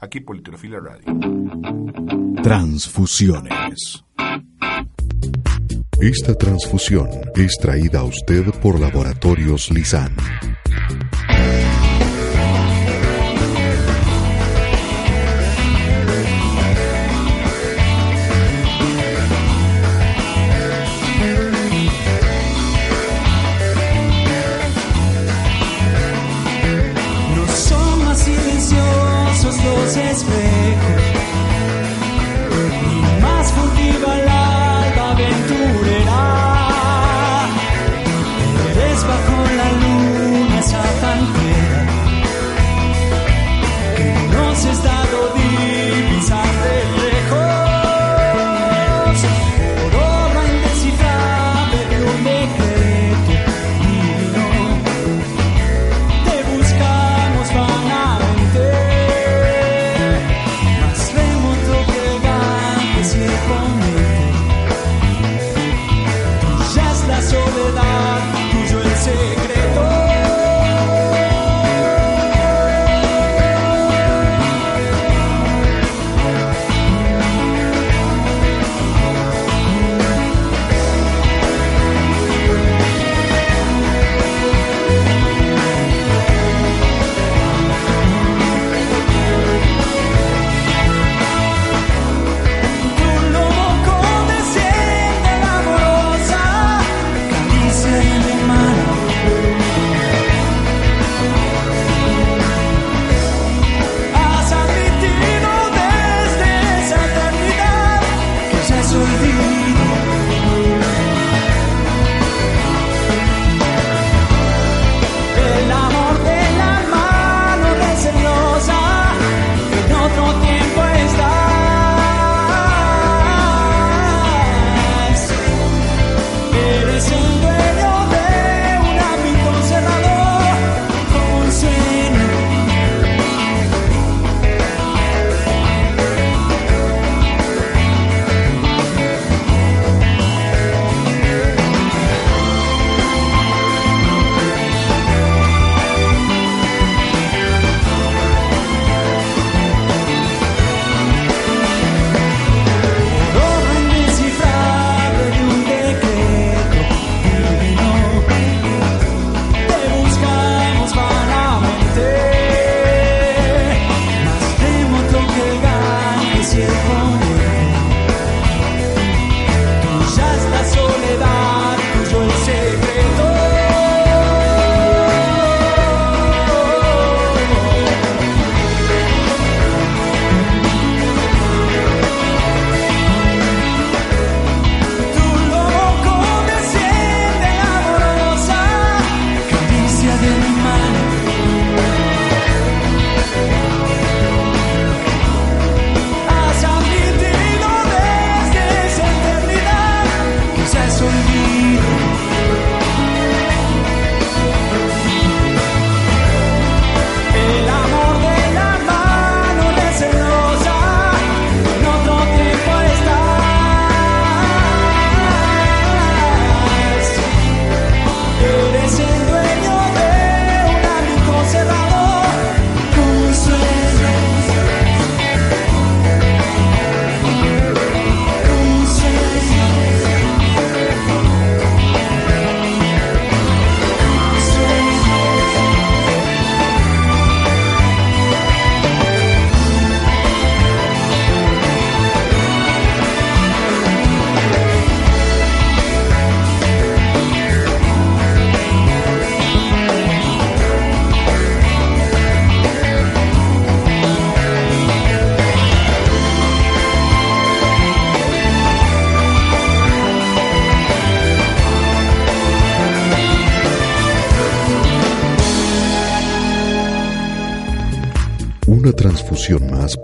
[0.00, 1.04] aquí por Literofilia Radio.
[2.42, 4.04] Transfusiones.
[6.00, 10.16] Esta transfusión es traída a usted por Laboratorios Lisan.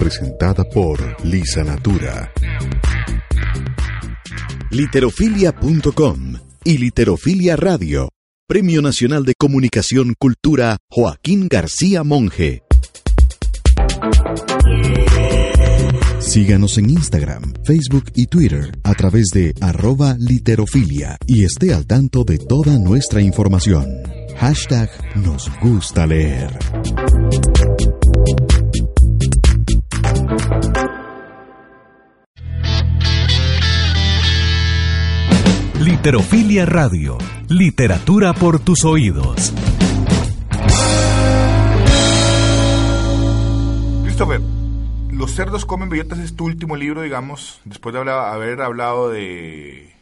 [0.08, 2.32] Presentada por Lisa Natura.
[4.70, 8.08] Literofilia.com y Literofilia Radio.
[8.46, 12.62] Premio Nacional de Comunicación Cultura Joaquín García Monge.
[16.20, 22.24] Síganos en Instagram, Facebook y Twitter a través de arroba literofilia y esté al tanto
[22.24, 23.86] de toda nuestra información.
[24.38, 26.56] Hashtag nos gusta leer.
[35.90, 37.16] Literofilia Radio.
[37.48, 39.54] Literatura por tus oídos.
[44.04, 44.42] Christopher,
[45.10, 49.94] Los cerdos comen bellotas es tu último libro, digamos, después de haber hablado de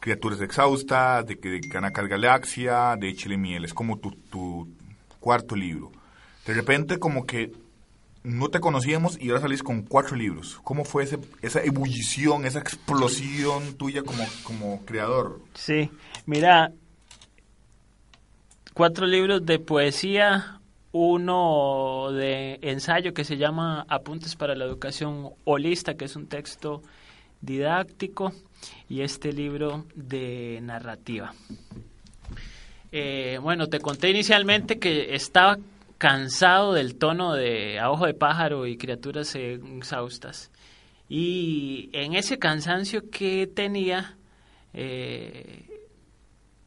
[0.00, 1.60] criaturas exhaustas, de, de
[2.08, 3.64] Galaxia, de Chile Miel.
[3.64, 4.68] Es como tu
[5.20, 5.92] cuarto libro.
[6.44, 7.52] De repente como que
[8.26, 10.58] no te conocíamos y ahora salís con cuatro libros.
[10.64, 15.40] ¿Cómo fue ese, esa ebullición, esa explosión tuya como, como creador?
[15.54, 15.90] Sí,
[16.26, 16.72] mira,
[18.74, 20.58] cuatro libros de poesía,
[20.90, 26.82] uno de ensayo que se llama Apuntes para la Educación Holista, que es un texto
[27.40, 28.32] didáctico,
[28.88, 31.32] y este libro de narrativa.
[32.90, 35.58] Eh, bueno, te conté inicialmente que estaba
[35.98, 40.50] cansado del tono de A Ojo de Pájaro y Criaturas Exhaustas.
[41.08, 44.16] Y en ese cansancio que tenía,
[44.74, 45.64] eh,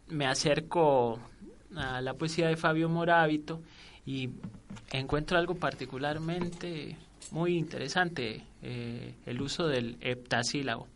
[0.07, 1.19] me acerco
[1.75, 3.61] a la poesía de Fabio Morábito
[4.05, 4.29] y
[4.91, 6.95] encuentro algo particularmente
[7.31, 10.87] muy interesante, eh, el uso del heptasílabo.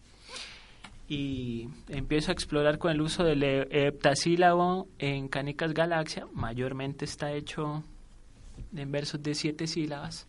[1.08, 7.34] Y empiezo a explorar con el uso del he- heptasílabo en Canicas Galaxia, mayormente está
[7.34, 7.84] hecho
[8.75, 10.27] en versos de siete sílabas.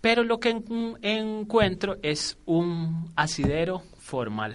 [0.00, 4.54] Pero lo que en- encuentro es un asidero formal.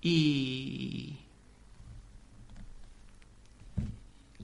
[0.00, 1.16] Y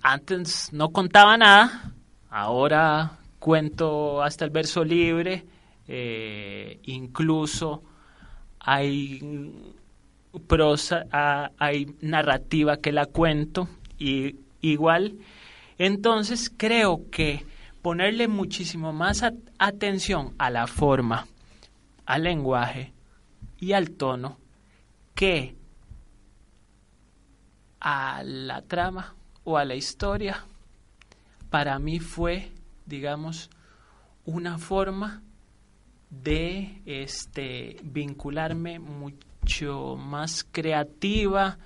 [0.03, 1.93] antes no contaba nada,
[2.31, 5.45] ahora cuento hasta el verso libre,
[5.89, 7.83] eh, incluso
[8.61, 9.53] hay
[10.47, 15.15] prosa, ah, hay narrativa que la cuento y igual.
[15.79, 17.45] Entonces creo que
[17.83, 21.27] ponerle muchísimo más at- atención a la forma,
[22.07, 22.93] al lenguaje
[23.59, 24.39] y al tono
[25.15, 25.55] que
[27.81, 30.45] a la trama o a la historia,
[31.51, 32.51] para mí fue,
[32.87, 33.51] digamos,
[34.25, 35.23] una forma
[36.11, 41.59] de este vincularme mucho más creativa,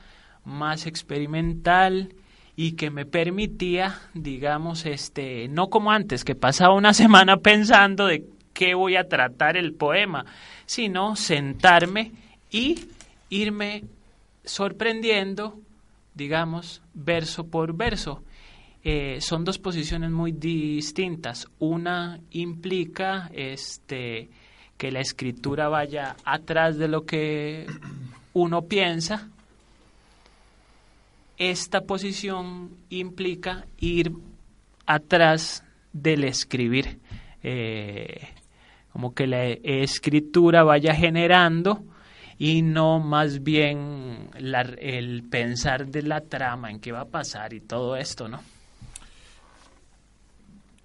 [0.44, 2.14] más experimental
[2.60, 8.24] y que me permitía, digamos, este, no como antes, que pasaba una semana pensando de
[8.52, 10.26] qué voy a tratar el poema,
[10.66, 12.10] sino sentarme
[12.50, 12.88] y
[13.30, 13.84] irme
[14.42, 15.60] sorprendiendo,
[16.14, 18.24] digamos, verso por verso.
[18.82, 21.46] Eh, son dos posiciones muy distintas.
[21.60, 24.30] Una implica este,
[24.76, 27.66] que la escritura vaya atrás de lo que
[28.32, 29.28] uno piensa.
[31.38, 34.12] Esta posición implica ir
[34.87, 36.98] atrás del escribir.
[37.42, 38.29] Eh,
[38.92, 41.85] como que la escritura vaya generando
[42.37, 47.61] y no más bien el pensar de la trama, en qué va a pasar y
[47.61, 48.40] todo esto, ¿no?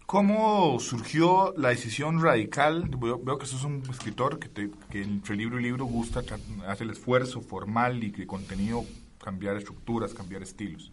[0.05, 2.87] ¿Cómo surgió la decisión radical?
[2.99, 6.21] Veo, que sos un escritor que, te- que entre libro y libro gusta,
[6.67, 8.85] hace el esfuerzo formal y de contenido,
[9.23, 10.91] cambiar estructuras, cambiar estilos.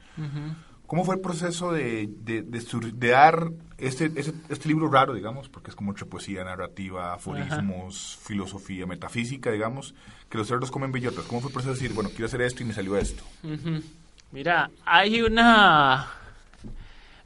[0.87, 5.71] ¿Cómo fue el proceso de, de, de dar este, este, este libro raro, digamos, porque
[5.71, 9.95] es como entre poesía, narrativa, aforismos, filosofía, metafísica, digamos,
[10.29, 11.27] que los cerdos comen bellotas?
[11.27, 13.23] ¿Cómo fue el proceso de decir, bueno, quiero hacer esto y me salió esto?
[14.33, 16.09] Mira, hay una...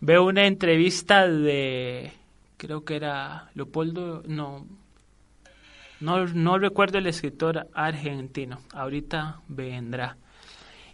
[0.00, 2.12] Veo una entrevista de...
[2.58, 4.22] Creo que era Leopoldo...
[4.26, 4.66] No,
[6.00, 8.60] no, no recuerdo el escritor argentino.
[8.74, 10.18] Ahorita vendrá.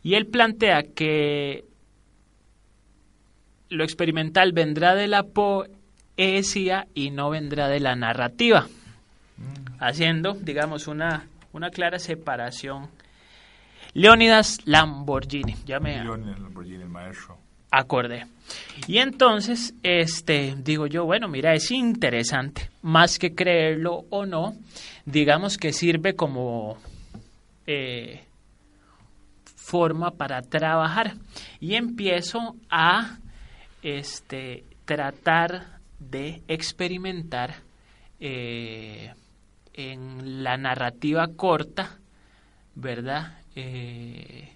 [0.02, 1.64] Y él plantea que
[3.68, 8.66] lo experimental vendrá de la poesía y no vendrá de la narrativa.
[9.78, 12.88] Haciendo, digamos, una, una clara separación.
[13.94, 17.38] Leonidas Lamborghini, ya me Lamborghini, el maestro.
[17.70, 18.26] acordé.
[18.86, 24.54] Y entonces, este, digo yo, bueno, mira, es interesante, más que creerlo o no,
[25.06, 26.78] digamos que sirve como
[27.66, 28.22] eh,
[29.70, 31.14] forma para trabajar.
[31.60, 33.18] Y empiezo a
[33.82, 37.54] este, tratar de experimentar
[38.18, 39.12] eh,
[39.74, 41.98] en la narrativa corta,
[42.74, 43.38] ¿verdad?
[43.54, 44.52] Eh,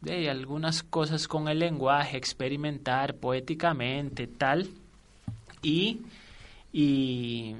[0.00, 4.68] de algunas cosas con el lenguaje, experimentar poéticamente, tal,
[5.60, 6.00] y,
[6.72, 7.56] y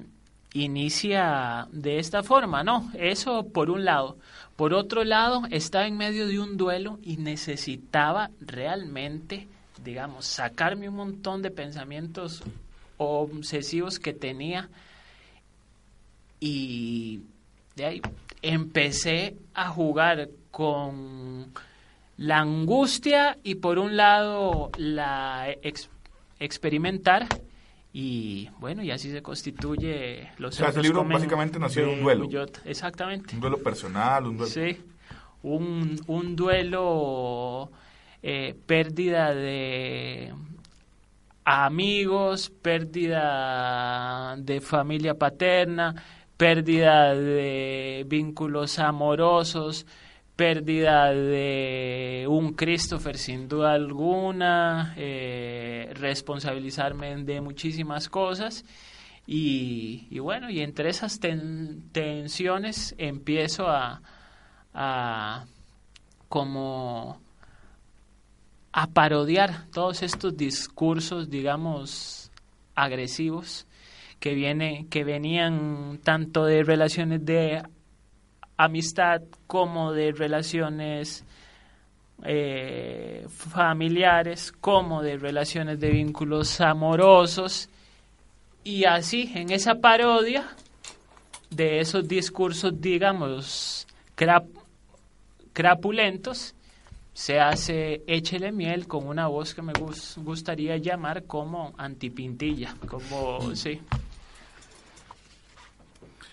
[0.55, 2.91] inicia de esta forma, ¿no?
[2.95, 4.17] Eso por un lado.
[4.57, 9.47] Por otro lado, estaba en medio de un duelo y necesitaba realmente,
[9.85, 12.43] digamos, sacarme un montón de pensamientos
[12.97, 14.69] obsesivos que tenía
[16.41, 17.21] y
[17.77, 18.03] de ahí
[18.43, 21.53] empecé a jugar con
[22.17, 25.47] la angustia y por un lado la
[26.41, 27.29] experimentar
[28.01, 32.03] y bueno, y así se constituye los O sea, ese libro básicamente nació de un
[32.05, 32.28] duelo.
[32.64, 33.34] Exactamente.
[33.34, 34.53] Un duelo personal, un duelo.
[34.53, 34.80] Sí,
[35.42, 37.72] un, un duelo,
[38.22, 40.32] eh, pérdida de
[41.44, 46.01] amigos, pérdida de familia paterna,
[46.36, 49.86] pérdida de vínculos amorosos,
[50.39, 58.64] pérdida de un Christopher sin duda alguna, eh, responsabilizarme de muchísimas cosas.
[59.26, 64.01] Y, bueno, y entre esas tensiones empiezo a,
[64.72, 65.45] a
[66.28, 67.20] como
[68.70, 72.30] a parodiar todos estos discursos, digamos,
[72.76, 73.66] agresivos
[74.20, 77.64] que viene, que venían tanto de relaciones de
[78.59, 81.25] amistad como de relaciones
[82.25, 87.71] eh, familiares, como de relaciones de vínculos amorosos.
[88.65, 90.47] Y así, en esa parodia
[91.49, 93.87] de esos discursos, digamos,
[95.53, 96.55] crapulentos,
[97.15, 99.73] se hace Échele miel con una voz que me
[100.17, 103.81] gustaría llamar como antipintilla, como, sí.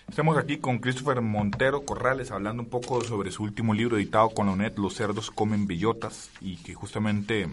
[0.08, 4.46] Estamos aquí con Christopher Montero Corrales hablando un poco sobre su último libro editado con
[4.46, 7.48] la UNED, Los cerdos comen bellotas, y que justamente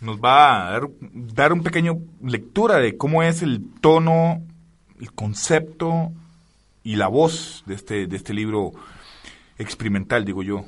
[0.00, 4.42] nos va a dar, dar un pequeño lectura de cómo es el tono,
[5.00, 6.12] el concepto
[6.84, 8.72] y la voz de este, de este libro
[9.58, 10.66] experimental, digo yo.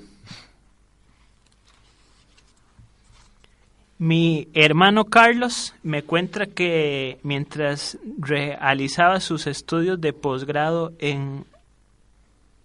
[4.01, 11.45] Mi hermano Carlos me cuenta que mientras realizaba sus estudios de posgrado en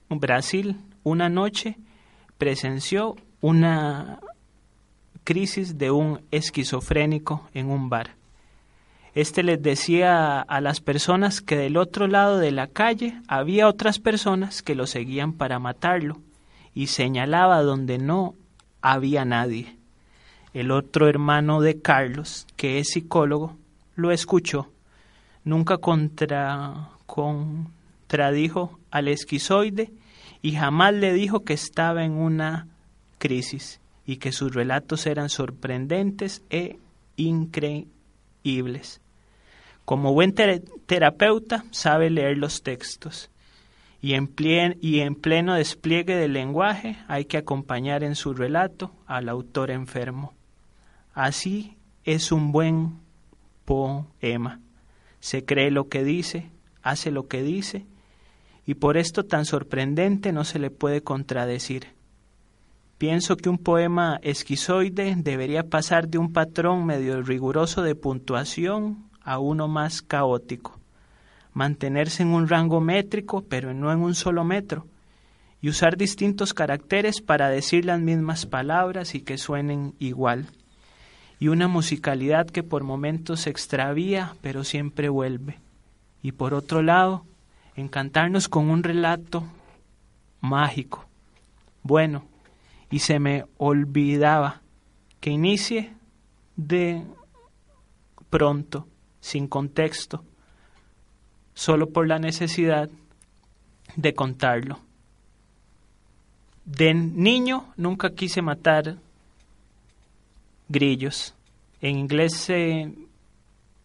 [0.09, 1.75] Brasil, una noche
[2.38, 4.19] presenció una
[5.23, 8.11] crisis de un esquizofrénico en un bar.
[9.15, 13.97] Este les decía a las personas que del otro lado de la calle había otras
[13.97, 16.19] personas que lo seguían para matarlo
[16.75, 18.36] y señalaba donde no
[18.84, 19.77] había nadie.
[20.54, 23.58] El otro hermano de Carlos, que es psicólogo,
[23.95, 24.70] lo escuchó.
[25.43, 29.91] Nunca contra, contradijo al esquizoide
[30.41, 32.68] y jamás le dijo que estaba en una
[33.18, 36.78] crisis y que sus relatos eran sorprendentes e
[37.16, 39.01] increíbles.
[39.86, 43.32] Como buen terapeuta sabe leer los textos
[44.04, 44.14] y
[44.82, 50.34] y en pleno despliegue del lenguaje hay que acompañar en su relato al autor enfermo.
[51.14, 52.99] Así es un buen
[53.66, 54.59] poema.
[55.20, 56.49] Se cree lo que dice,
[56.82, 57.86] hace lo que dice,
[58.66, 61.88] y por esto tan sorprendente no se le puede contradecir.
[62.97, 69.38] Pienso que un poema esquizoide debería pasar de un patrón medio riguroso de puntuación a
[69.38, 70.80] uno más caótico,
[71.53, 74.88] mantenerse en un rango métrico, pero no en un solo metro,
[75.61, 80.49] y usar distintos caracteres para decir las mismas palabras y que suenen igual
[81.39, 85.59] y una musicalidad que por momentos se extravía pero siempre vuelve.
[86.21, 87.25] Y por otro lado,
[87.75, 89.43] encantarnos con un relato
[90.41, 91.05] mágico.
[91.81, 92.23] Bueno,
[92.89, 94.61] y se me olvidaba
[95.19, 95.93] que inicie
[96.55, 97.03] de
[98.29, 98.88] pronto,
[99.19, 100.23] sin contexto,
[101.53, 102.89] solo por la necesidad
[103.95, 104.79] de contarlo.
[106.65, 108.97] De niño nunca quise matar
[110.74, 111.34] grillos.
[111.80, 112.91] En inglés se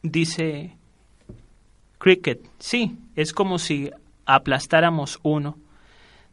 [0.03, 0.76] dice
[1.99, 2.41] cricket.
[2.59, 3.91] Sí, es como si
[4.26, 5.57] aplastáramos uno.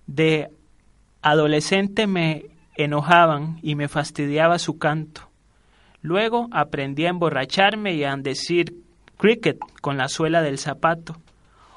[0.08, 0.50] De
[1.22, 2.46] adolescente me
[2.76, 5.30] enojaban y me fastidiaba su canto.
[6.02, 8.76] Luego aprendí a emborracharme y a decir
[9.18, 11.18] cricket con la suela del zapato.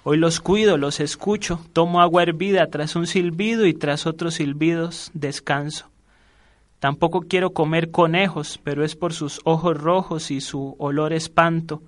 [0.04, 5.10] Hoy los cuido, los escucho, tomo agua hervida tras un silbido y tras otros silbidos
[5.14, 5.90] descanso.
[6.78, 11.82] Tampoco quiero comer conejos, pero es por sus ojos rojos y su olor espanto.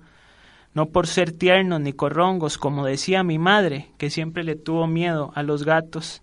[0.73, 5.33] no por ser tiernos ni corrongos, como decía mi madre, que siempre le tuvo miedo
[5.35, 6.21] a los gatos.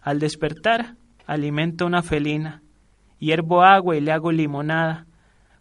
[0.00, 0.94] Al despertar,
[1.26, 2.62] alimento una felina,
[3.18, 5.06] hiervo agua y le hago limonada,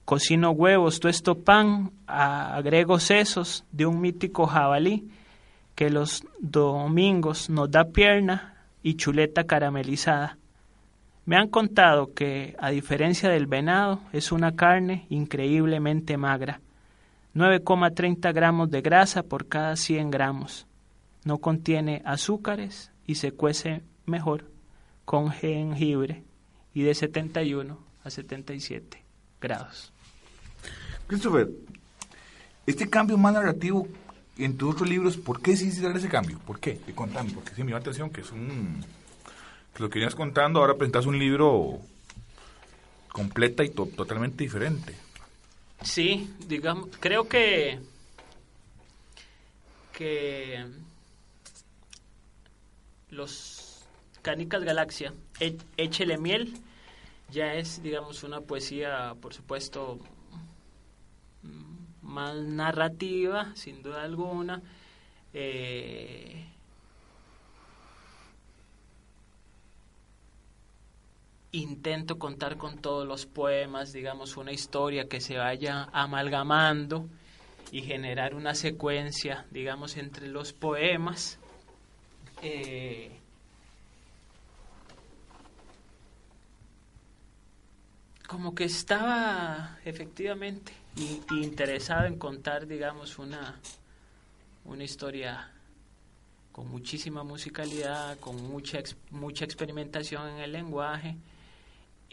[0.05, 5.09] cocino huevos, tuesto pan, agrego sesos de un mítico jabalí
[5.73, 10.37] que los domingos nos da pierna y chuleta caramelizada.
[11.25, 16.59] Me han contado que, a diferencia del venado, es una carne increíblemente magra.
[17.33, 20.67] 9,30 gramos de grasa por cada 100 gramos.
[21.23, 24.51] No contiene azúcares y se cuece mejor
[25.05, 26.23] con jengibre
[26.73, 29.01] y de 71 a 77
[29.39, 29.93] grados.
[31.07, 31.49] Christopher,
[32.65, 33.87] este cambio más narrativo
[34.37, 36.39] en tus otros libros, ¿por qué sí dar ese cambio?
[36.39, 36.73] ¿Por qué?
[36.73, 38.83] Te contame, porque sí me llama atención que es un
[39.77, 41.79] lo que venías contando, ahora presentas un libro
[43.11, 44.95] completa y totalmente diferente.
[45.81, 47.79] Sí, digamos, creo que
[49.91, 50.65] que
[53.09, 53.85] los
[54.21, 55.13] Canicas Galaxia,
[55.77, 56.53] Échele miel,
[57.29, 59.99] ya es, digamos, una poesía, por supuesto,
[62.01, 64.61] más narrativa, sin duda alguna.
[65.33, 66.45] Eh,
[71.53, 77.07] intento contar con todos los poemas, digamos, una historia que se vaya amalgamando
[77.71, 81.39] y generar una secuencia, digamos, entre los poemas.
[82.41, 83.11] Eh,
[88.27, 90.73] como que estaba efectivamente
[91.29, 93.59] interesado en contar, digamos, una,
[94.65, 95.51] una historia
[96.51, 98.79] con muchísima musicalidad, con mucha,
[99.11, 101.15] mucha experimentación en el lenguaje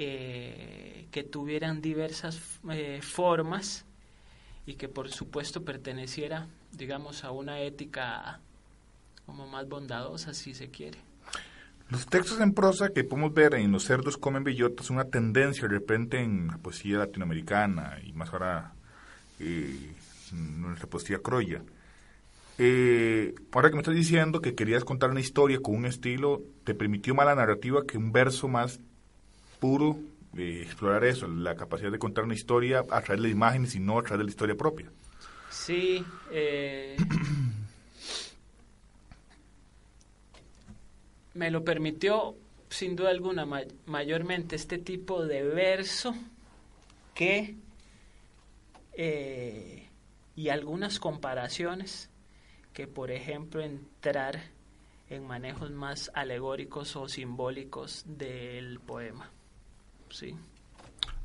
[0.03, 2.41] eh, que tuvieran diversas
[2.71, 3.85] eh, formas
[4.65, 8.41] y que por supuesto perteneciera, digamos, a una ética
[9.27, 10.99] como más bondadosa, si se quiere.
[11.91, 15.75] Los textos en prosa que podemos ver en Los cerdos comen bellotas una tendencia de
[15.75, 18.73] repente en la poesía latinoamericana y más ahora
[19.39, 19.93] eh,
[20.33, 21.63] en nuestra poesía croya.
[22.57, 26.75] Eh, ahora que me estás diciendo que querías contar una historia con un estilo, ¿te
[26.75, 28.81] permitió más la narrativa que un verso más
[29.61, 29.99] puro
[30.37, 33.99] eh, explorar eso, la capacidad de contar una historia a través de imágenes y no
[33.99, 34.91] a través de la historia propia.
[35.51, 36.97] Sí, eh,
[41.35, 42.37] me lo permitió
[42.69, 43.47] sin duda alguna
[43.87, 46.15] mayormente este tipo de verso
[47.15, 47.57] que
[48.93, 49.89] eh,
[50.37, 52.09] y algunas comparaciones
[52.73, 54.41] que por ejemplo entrar
[55.09, 59.31] en manejos más alegóricos o simbólicos del poema.
[60.11, 60.35] Sí.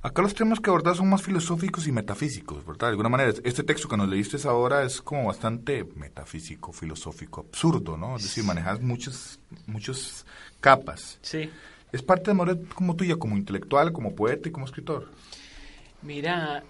[0.02, 2.88] Acá los temas que abordas son más filosóficos y metafísicos, ¿verdad?
[2.88, 7.98] De alguna manera, este texto que nos leíste ahora es como bastante metafísico, filosófico, absurdo,
[7.98, 8.16] ¿no?
[8.16, 10.26] Es decir, manejas muchas, muchas
[10.60, 11.18] capas.
[11.24, 11.50] Sí.
[11.92, 15.10] ¿Es parte de Moret como tuya, como intelectual, como poeta y como escritor?
[16.04, 16.64] Mira,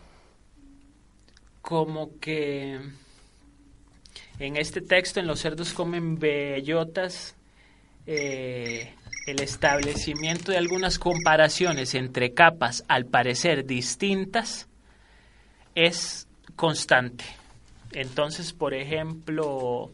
[1.61, 2.79] como que
[4.39, 7.35] en este texto, en Los cerdos comen bellotas,
[8.05, 8.93] eh,
[9.25, 14.67] el establecimiento de algunas comparaciones entre capas al parecer distintas
[15.73, 17.25] es constante.
[17.91, 19.91] Entonces, por ejemplo,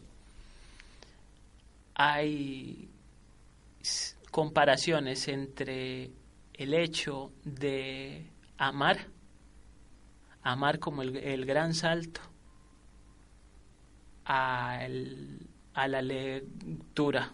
[1.94, 2.88] hay
[4.30, 6.10] comparaciones entre
[6.54, 8.26] el hecho de
[8.58, 8.98] amar,
[10.42, 12.20] amar como el, gran salto,
[14.24, 14.86] a
[15.74, 17.32] la lectura.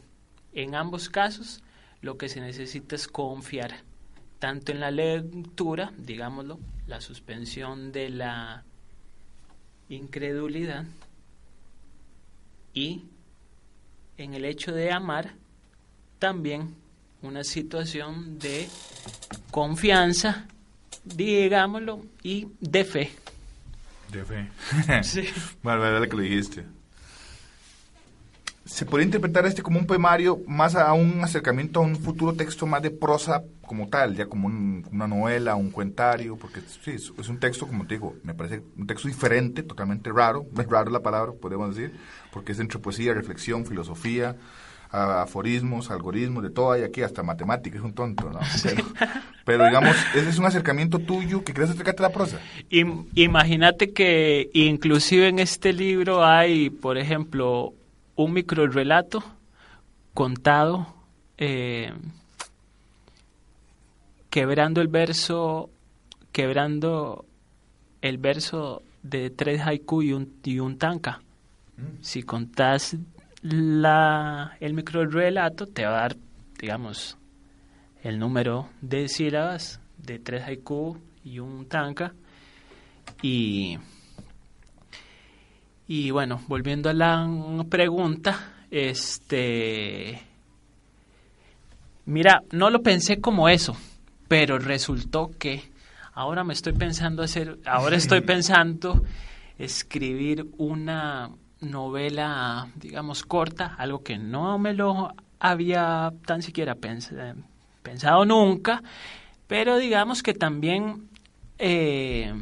[0.52, 1.62] En ambos casos,
[2.02, 3.82] lo que se necesita es confiar
[4.38, 8.64] tanto en la lectura, digámoslo, la suspensión de la
[9.88, 10.84] incredulidad
[12.72, 13.04] y
[14.16, 15.34] en el hecho de amar
[16.18, 16.74] también
[17.22, 18.68] una situación de
[19.50, 20.46] confianza,
[21.04, 23.10] digámoslo, y de fe.
[24.12, 24.50] De fe.
[25.02, 25.24] sí.
[25.62, 26.77] Bueno, que lo dijiste
[28.68, 32.66] se puede interpretar este como un poemario más a un acercamiento a un futuro texto
[32.66, 37.38] más de prosa como tal, ya como una novela, un cuentario, porque sí, es un
[37.38, 41.32] texto, como te digo, me parece un texto diferente, totalmente raro, es raro la palabra,
[41.32, 41.94] podemos decir,
[42.30, 44.36] porque es entre poesía, reflexión, filosofía,
[44.90, 48.40] aforismos, algoritmos, de todo hay aquí, hasta matemáticas, es un tonto, ¿no?
[49.44, 52.38] Pero, digamos, ese es un acercamiento tuyo que quieres acercarte a la prosa.
[53.14, 57.74] Imagínate que inclusive en este libro hay, por ejemplo,
[58.18, 59.22] un microrelato
[60.12, 60.92] contado
[61.36, 61.92] eh,
[64.28, 65.70] quebrando el verso
[66.32, 67.24] quebrando
[68.02, 71.20] el verso de tres haiku y un, y un tanka.
[72.00, 72.96] Si contás
[73.42, 76.16] la, el microrelato, te va a dar,
[76.58, 77.16] digamos,
[78.02, 82.14] el número de sílabas de tres haiku y un tanka.
[83.22, 83.78] Y,
[85.88, 87.26] y bueno, volviendo a la
[87.70, 90.20] pregunta, este...
[92.04, 93.74] Mira, no lo pensé como eso,
[94.28, 95.62] pero resultó que
[96.12, 99.02] ahora me estoy pensando hacer, ahora estoy pensando
[99.58, 101.30] escribir una
[101.60, 106.76] novela, digamos, corta, algo que no me lo había tan siquiera
[107.82, 108.82] pensado nunca,
[109.46, 111.08] pero digamos que también
[111.58, 112.34] eh,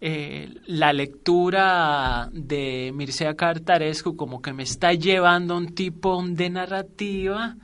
[0.00, 6.50] eh, la lectura de Mircea Cartarescu como que me está llevando a un tipo de
[6.50, 7.56] narrativa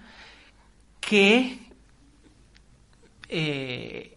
[1.01, 1.59] que
[3.29, 4.17] eh,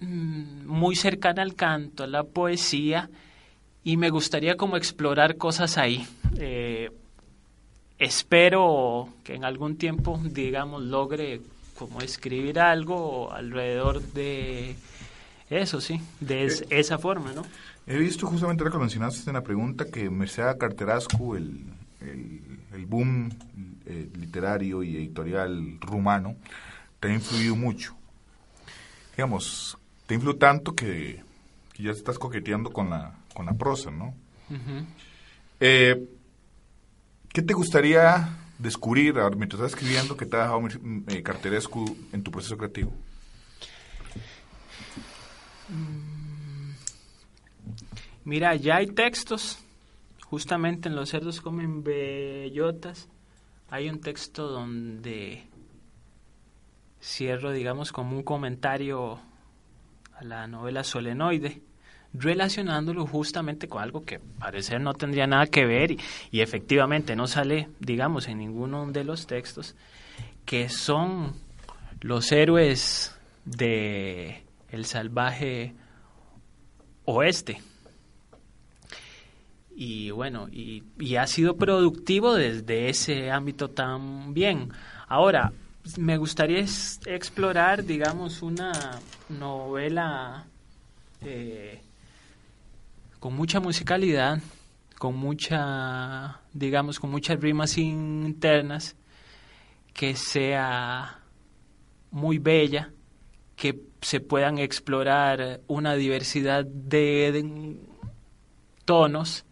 [0.00, 3.08] mm, muy cercana al canto, a la poesía,
[3.84, 6.06] y me gustaría como explorar cosas ahí.
[6.38, 6.90] Eh,
[7.98, 11.40] espero que en algún tiempo, digamos, logre
[11.78, 14.76] como escribir algo alrededor de
[15.60, 17.44] eso sí, de eh, esa forma, ¿no?
[17.86, 21.64] He visto justamente lo que mencionaste en la pregunta que Mercedes Carterascu, el,
[22.00, 23.30] el, boom
[23.86, 26.36] eh, literario y editorial rumano,
[27.00, 27.96] te ha influido mucho.
[29.16, 29.76] Digamos,
[30.06, 31.22] te influyó tanto que,
[31.78, 34.14] ya estás coqueteando con la, con la prosa, ¿no?
[35.58, 36.08] Eh,
[37.32, 38.28] ¿Qué te gustaría
[38.58, 40.62] descubrir mientras estás escribiendo que te ha dejado
[41.24, 42.92] Carterescu en tu proceso creativo?
[45.72, 46.12] Mm.
[48.24, 49.58] Mira, ya hay textos,
[50.24, 53.08] justamente en Los cerdos comen bellotas,
[53.68, 55.44] hay un texto donde
[57.02, 59.18] cierro, digamos, como un comentario
[60.14, 61.62] a la novela Solenoide,
[62.14, 65.98] relacionándolo justamente con algo que parecer no tendría nada que ver y,
[66.30, 69.74] y, efectivamente no sale, digamos, en ninguno de los textos,
[70.44, 71.34] que son
[72.02, 74.41] los héroes de
[74.72, 75.74] el salvaje
[77.04, 77.60] oeste.
[79.74, 80.82] Y bueno, y,
[81.16, 84.70] ha sido productivo desde ese ámbito también.
[85.08, 85.52] Ahora,
[85.98, 86.64] me gustaría
[87.06, 88.72] explorar, digamos, una
[89.28, 90.46] novela
[91.20, 91.80] eh,
[93.18, 94.40] con mucha musicalidad,
[94.98, 98.96] con mucha, digamos, con muchas rimas internas,
[99.92, 101.18] que sea
[102.10, 102.90] muy bella,
[103.56, 107.76] que se puedan explorar una diversidad de,
[108.84, 109.46] tonos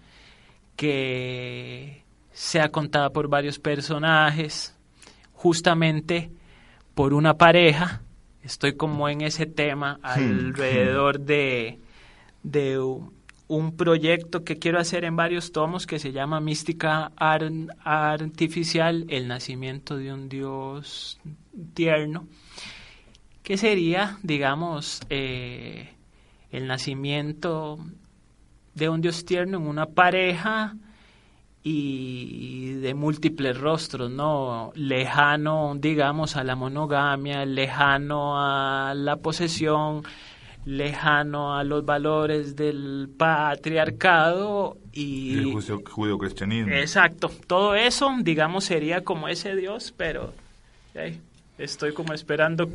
[0.76, 4.76] que sea contada por varios personajes,
[5.32, 6.30] justamente
[6.94, 8.03] por una pareja.
[8.42, 10.01] Estoy como en ese tema hmm.
[10.03, 11.78] alrededor de,
[12.42, 19.28] de un proyecto que quiero hacer en varios tomos que se llama Mística Artificial, el
[19.28, 21.20] nacimiento de un Dios
[21.74, 22.26] tierno
[23.43, 25.91] que sería, digamos, eh,
[26.51, 27.78] el nacimiento
[28.74, 30.74] de un Dios tierno en una pareja
[31.62, 34.72] y de múltiples rostros, ¿no?
[34.74, 40.03] Lejano, digamos, a la monogamia, lejano a la posesión,
[40.64, 45.38] lejano a los valores del patriarcado y...
[45.38, 46.72] El judeocristianismo.
[46.72, 47.30] Exacto.
[47.47, 50.32] Todo eso, digamos, sería como ese Dios, pero
[51.59, 52.70] estoy como esperando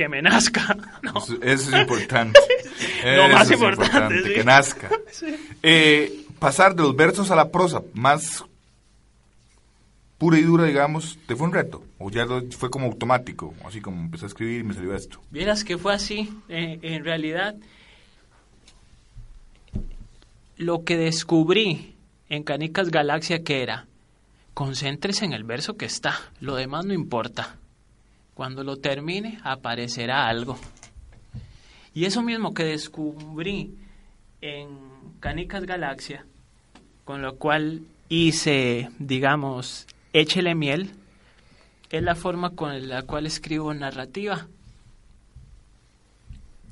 [0.00, 0.78] que me nazca.
[1.04, 2.40] Eso, es importante.
[3.04, 4.88] Lo más importante, que nazca.
[5.62, 8.42] Eh, pasar de los versos a la prosa, más
[10.16, 11.84] pura y dura, digamos, ¿te fue un reto?
[11.98, 12.26] ¿O ya
[12.56, 13.52] fue como automático?
[13.62, 15.20] Así como empecé a escribir y me salió esto.
[15.30, 17.56] Vieras que fue así, eh, en realidad.
[20.56, 21.94] Lo que descubrí
[22.30, 23.86] en Canicas Galaxia que era,
[24.54, 27.59] concéntrese en el verso que está, lo demás no importa.
[28.40, 30.58] Cuando lo termine, aparecerá algo.
[31.92, 33.76] Y eso mismo que descubrí
[34.40, 34.78] en
[35.20, 36.24] Canicas Galaxia,
[37.04, 40.90] con lo cual hice, digamos, échele miel,
[41.90, 44.48] es la forma con la cual escribo narrativa.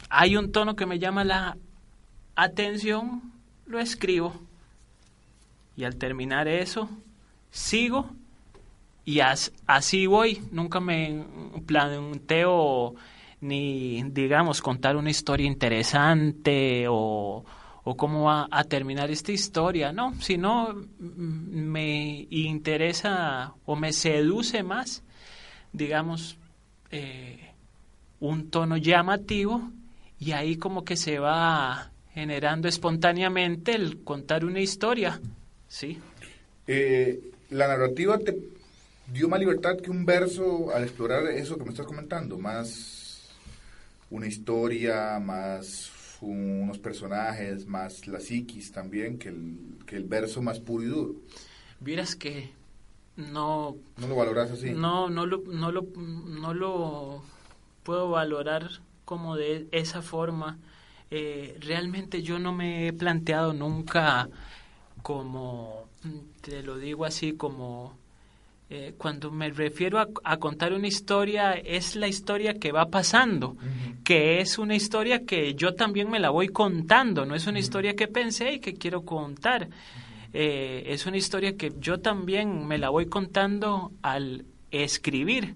[0.09, 1.59] Hay un tono que me llama la
[2.35, 3.31] atención,
[3.67, 4.41] lo escribo.
[5.77, 6.89] Y al terminar eso,
[7.51, 8.09] sigo
[9.09, 11.25] y así voy, nunca me
[11.65, 12.95] planteo
[13.41, 17.43] ni, digamos, contar una historia interesante o,
[17.85, 25.03] o cómo va a terminar esta historia, no, sino me interesa o me seduce más,
[25.73, 26.37] digamos,
[26.91, 27.53] eh,
[28.21, 29.71] un tono llamativo
[30.21, 35.19] y ahí como que se va generando espontáneamente el contar una historia.
[35.67, 35.99] Sí.
[36.67, 38.58] Eh, la narrativa te
[39.13, 43.29] dio más libertad que un verso al explorar eso que me estás comentando, más
[44.11, 50.61] una historia, más unos personajes, más la psiquis también, que el, que el verso más
[50.61, 51.15] puro y duro.
[51.81, 52.51] Vieras que
[53.17, 53.77] no...
[53.97, 54.71] ¿No lo valoras así?
[54.71, 57.23] No, no lo, no lo, no lo
[57.85, 58.69] puedo valorar
[59.05, 60.59] como de esa forma.
[61.11, 64.29] Eh, realmente yo no me he planteado nunca
[65.03, 65.89] como,
[66.43, 67.97] te lo digo así, como
[68.71, 73.57] eh, cuando me refiero a, contar una historia, es la historia que va pasando,
[74.05, 77.97] que es una historia que yo también me la voy contando, no es una historia
[77.97, 79.71] que pensé y que quiero contar.
[80.35, 85.55] Eh, es una historia que yo también me la voy contando al escribir.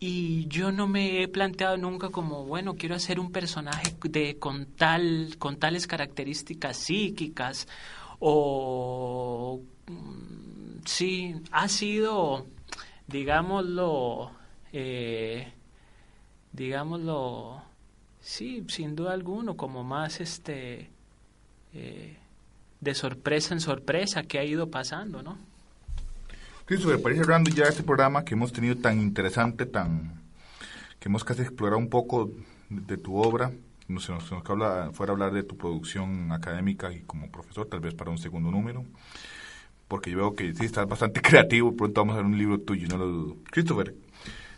[0.00, 4.66] Y yo no me he planteado nunca como, bueno, quiero hacer un personaje de con
[4.66, 7.68] tal, con tales características psíquicas
[8.18, 10.33] o mm,
[10.84, 12.46] sí, ha sido,
[13.06, 14.30] digámoslo,
[14.72, 15.52] eh,
[16.52, 17.62] digámoslo,
[18.20, 20.90] sí, sin duda alguno, como más este
[21.72, 22.16] eh,
[22.80, 25.38] de sorpresa en sorpresa que ha ido pasando, ¿no?
[26.66, 30.22] Christopher, para ir cerrando ya este programa que hemos tenido tan interesante, tan
[30.98, 32.30] que hemos casi explorado un poco
[32.70, 33.52] de tu obra,
[33.88, 37.92] no sé, nos, nos fuera hablar de tu producción académica y como profesor, tal vez
[37.94, 38.84] para un segundo número,
[39.88, 42.88] porque yo veo que sí estás bastante creativo, pronto vamos a ver un libro tuyo,
[42.88, 43.36] no lo dudo.
[43.50, 43.94] Christopher,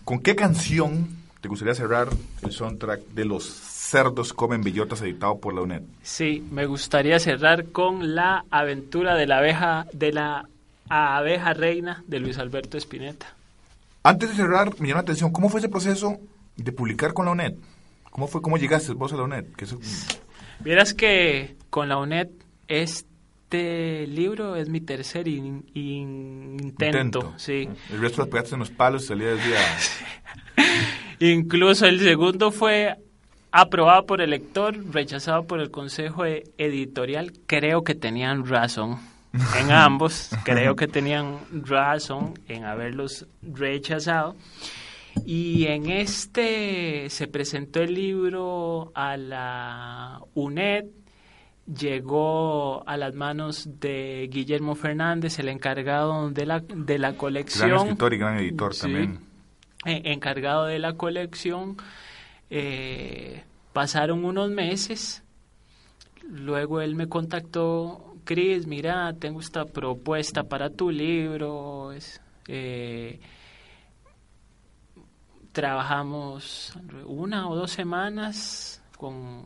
[0.05, 1.09] ¿con qué canción
[1.41, 2.09] te gustaría cerrar
[2.43, 5.83] el soundtrack de Los Cerdos Comen Bellotas editado por la UNED?
[6.03, 10.49] Sí, me gustaría cerrar con La aventura de la abeja, de la
[10.89, 13.27] abeja reina de Luis Alberto Spinetta.
[14.03, 16.19] Antes de cerrar, me llama la atención, ¿cómo fue ese proceso
[16.57, 17.55] de publicar con la UNED?
[18.11, 19.47] ¿Cómo fue, cómo llegaste vos a la UNED?
[19.57, 19.79] Que eso-
[20.61, 22.29] Vieras que con la UNED
[23.57, 27.69] este libro es mi tercer in- in- intento, sí.
[27.91, 29.59] El resto los pegaste en los palos y salía del día.
[31.21, 32.95] Incluso el segundo fue
[33.51, 37.33] aprobado por el lector, rechazado por el consejo editorial.
[37.47, 38.99] Creo que tenían razón
[39.59, 44.37] en ambos, creo que tenían razón en haberlos rechazado.
[45.25, 50.85] Y en este se presentó el libro a la UNED,
[51.67, 57.69] llegó a las manos de Guillermo Fernández, el encargado de la, de la colección.
[57.71, 58.81] Gran escritor y gran editor Sí.
[58.83, 59.21] también.
[59.85, 61.77] Eh, encargado de la colección.
[62.51, 63.43] Eh,
[63.73, 65.23] pasaron unos meses.
[66.29, 71.93] Luego él me contactó, Chris, mira, tengo esta propuesta para tu libro.
[71.93, 73.21] Es, eh,
[75.53, 79.45] trabajamos una o dos semanas con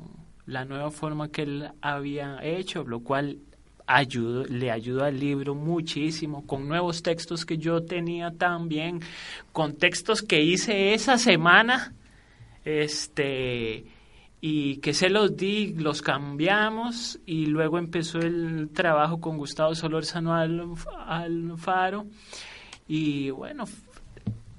[0.51, 3.39] la nueva forma que él había hecho, lo cual
[3.87, 9.01] ayudó, le ayudó al libro muchísimo, con nuevos textos que yo tenía también,
[9.53, 11.95] con textos que hice esa semana,
[12.65, 13.85] este
[14.43, 20.33] y que se los di, los cambiamos y luego empezó el trabajo con Gustavo Solórzano
[20.35, 22.07] Alf- Alfaro
[22.89, 23.65] y bueno,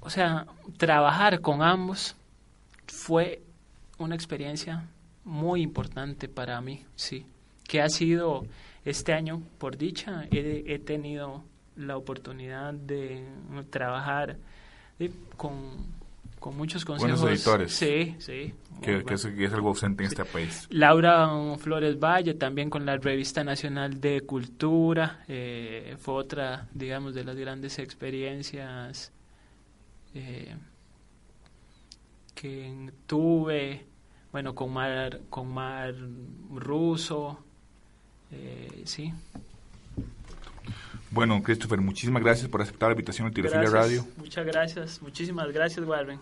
[0.00, 2.16] o sea, trabajar con ambos
[2.86, 3.42] fue
[3.98, 4.84] una experiencia
[5.24, 7.24] muy importante para mí, sí,
[7.68, 8.44] que ha sido
[8.84, 11.44] este año, por dicha, he, he tenido
[11.76, 13.24] la oportunidad de
[13.70, 14.36] trabajar
[15.36, 15.54] con,
[16.38, 17.20] con muchos consejos.
[17.20, 17.72] Buenos editores.
[17.72, 18.52] Sí, sí.
[18.82, 20.66] Que es, que es algo ausente en este país.
[20.70, 27.24] Laura Flores Valle, también con la Revista Nacional de Cultura, eh, fue otra, digamos, de
[27.24, 29.12] las grandes experiencias
[30.14, 30.56] eh,
[32.34, 33.86] que tuve,
[34.32, 35.94] bueno, con Mar, con Mar
[36.50, 37.38] Russo,
[38.30, 39.12] eh, sí.
[41.10, 44.06] Bueno, Christopher, muchísimas gracias por aceptar la invitación a Tirofilia Gracias, Radio.
[44.16, 46.18] Muchas gracias, muchísimas gracias, Warren.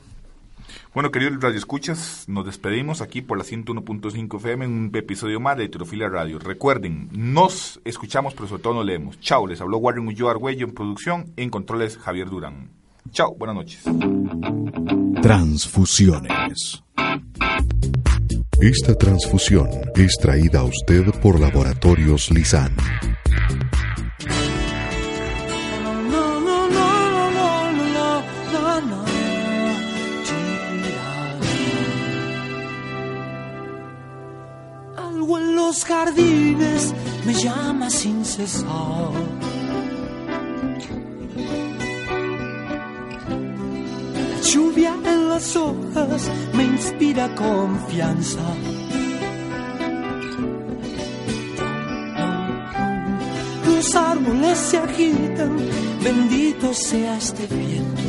[0.93, 5.69] Bueno, queridos radioescuchas, nos despedimos aquí por la 101.5 FM en un episodio más de
[5.69, 6.39] Tirofilia Radio.
[6.39, 9.21] Recuerden, nos escuchamos, pero sobre todo nos leemos.
[9.21, 12.71] Chao, les habló Warren Ulloa Argüello en producción, en controles Javier Durán.
[13.13, 13.85] Chao, buenas noches.
[15.23, 16.83] Transfusiones.
[18.61, 22.77] Esta transfusión es traída a usted por Laboratorios Lisan.
[34.97, 36.95] Algo en los jardines
[37.25, 39.13] me llama sin cesar.
[44.53, 48.41] lluvia en las hojas me inspira confianza.
[53.67, 55.57] Los árboles se agitan,
[56.03, 58.03] bendito sea este viento.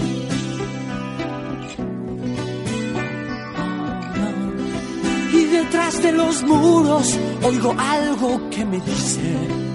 [5.34, 9.71] Y detrás de los muros oigo algo que me dice.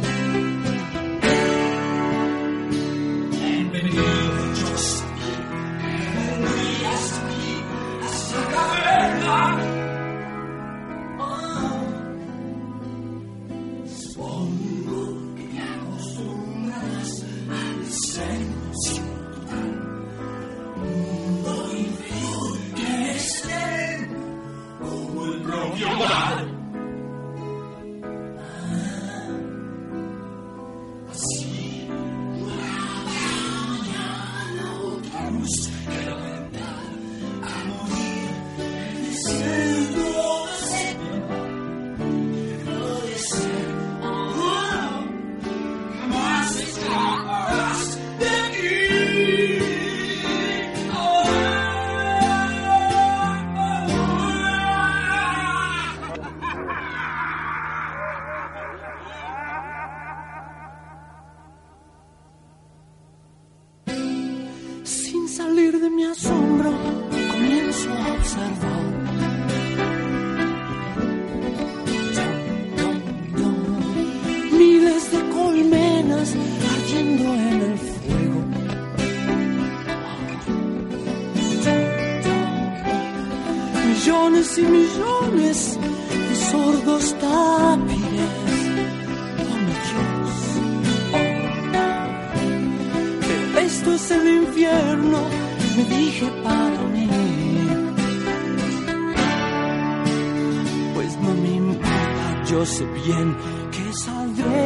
[102.56, 103.36] Yo sé bien
[103.70, 104.65] que saldré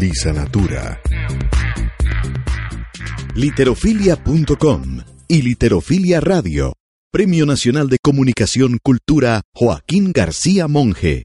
[0.00, 0.98] Lisa Natura.
[3.34, 6.72] Literofilia.com y Literofilia Radio.
[7.12, 11.24] Premio Nacional de Comunicación Cultura Joaquín García Monge.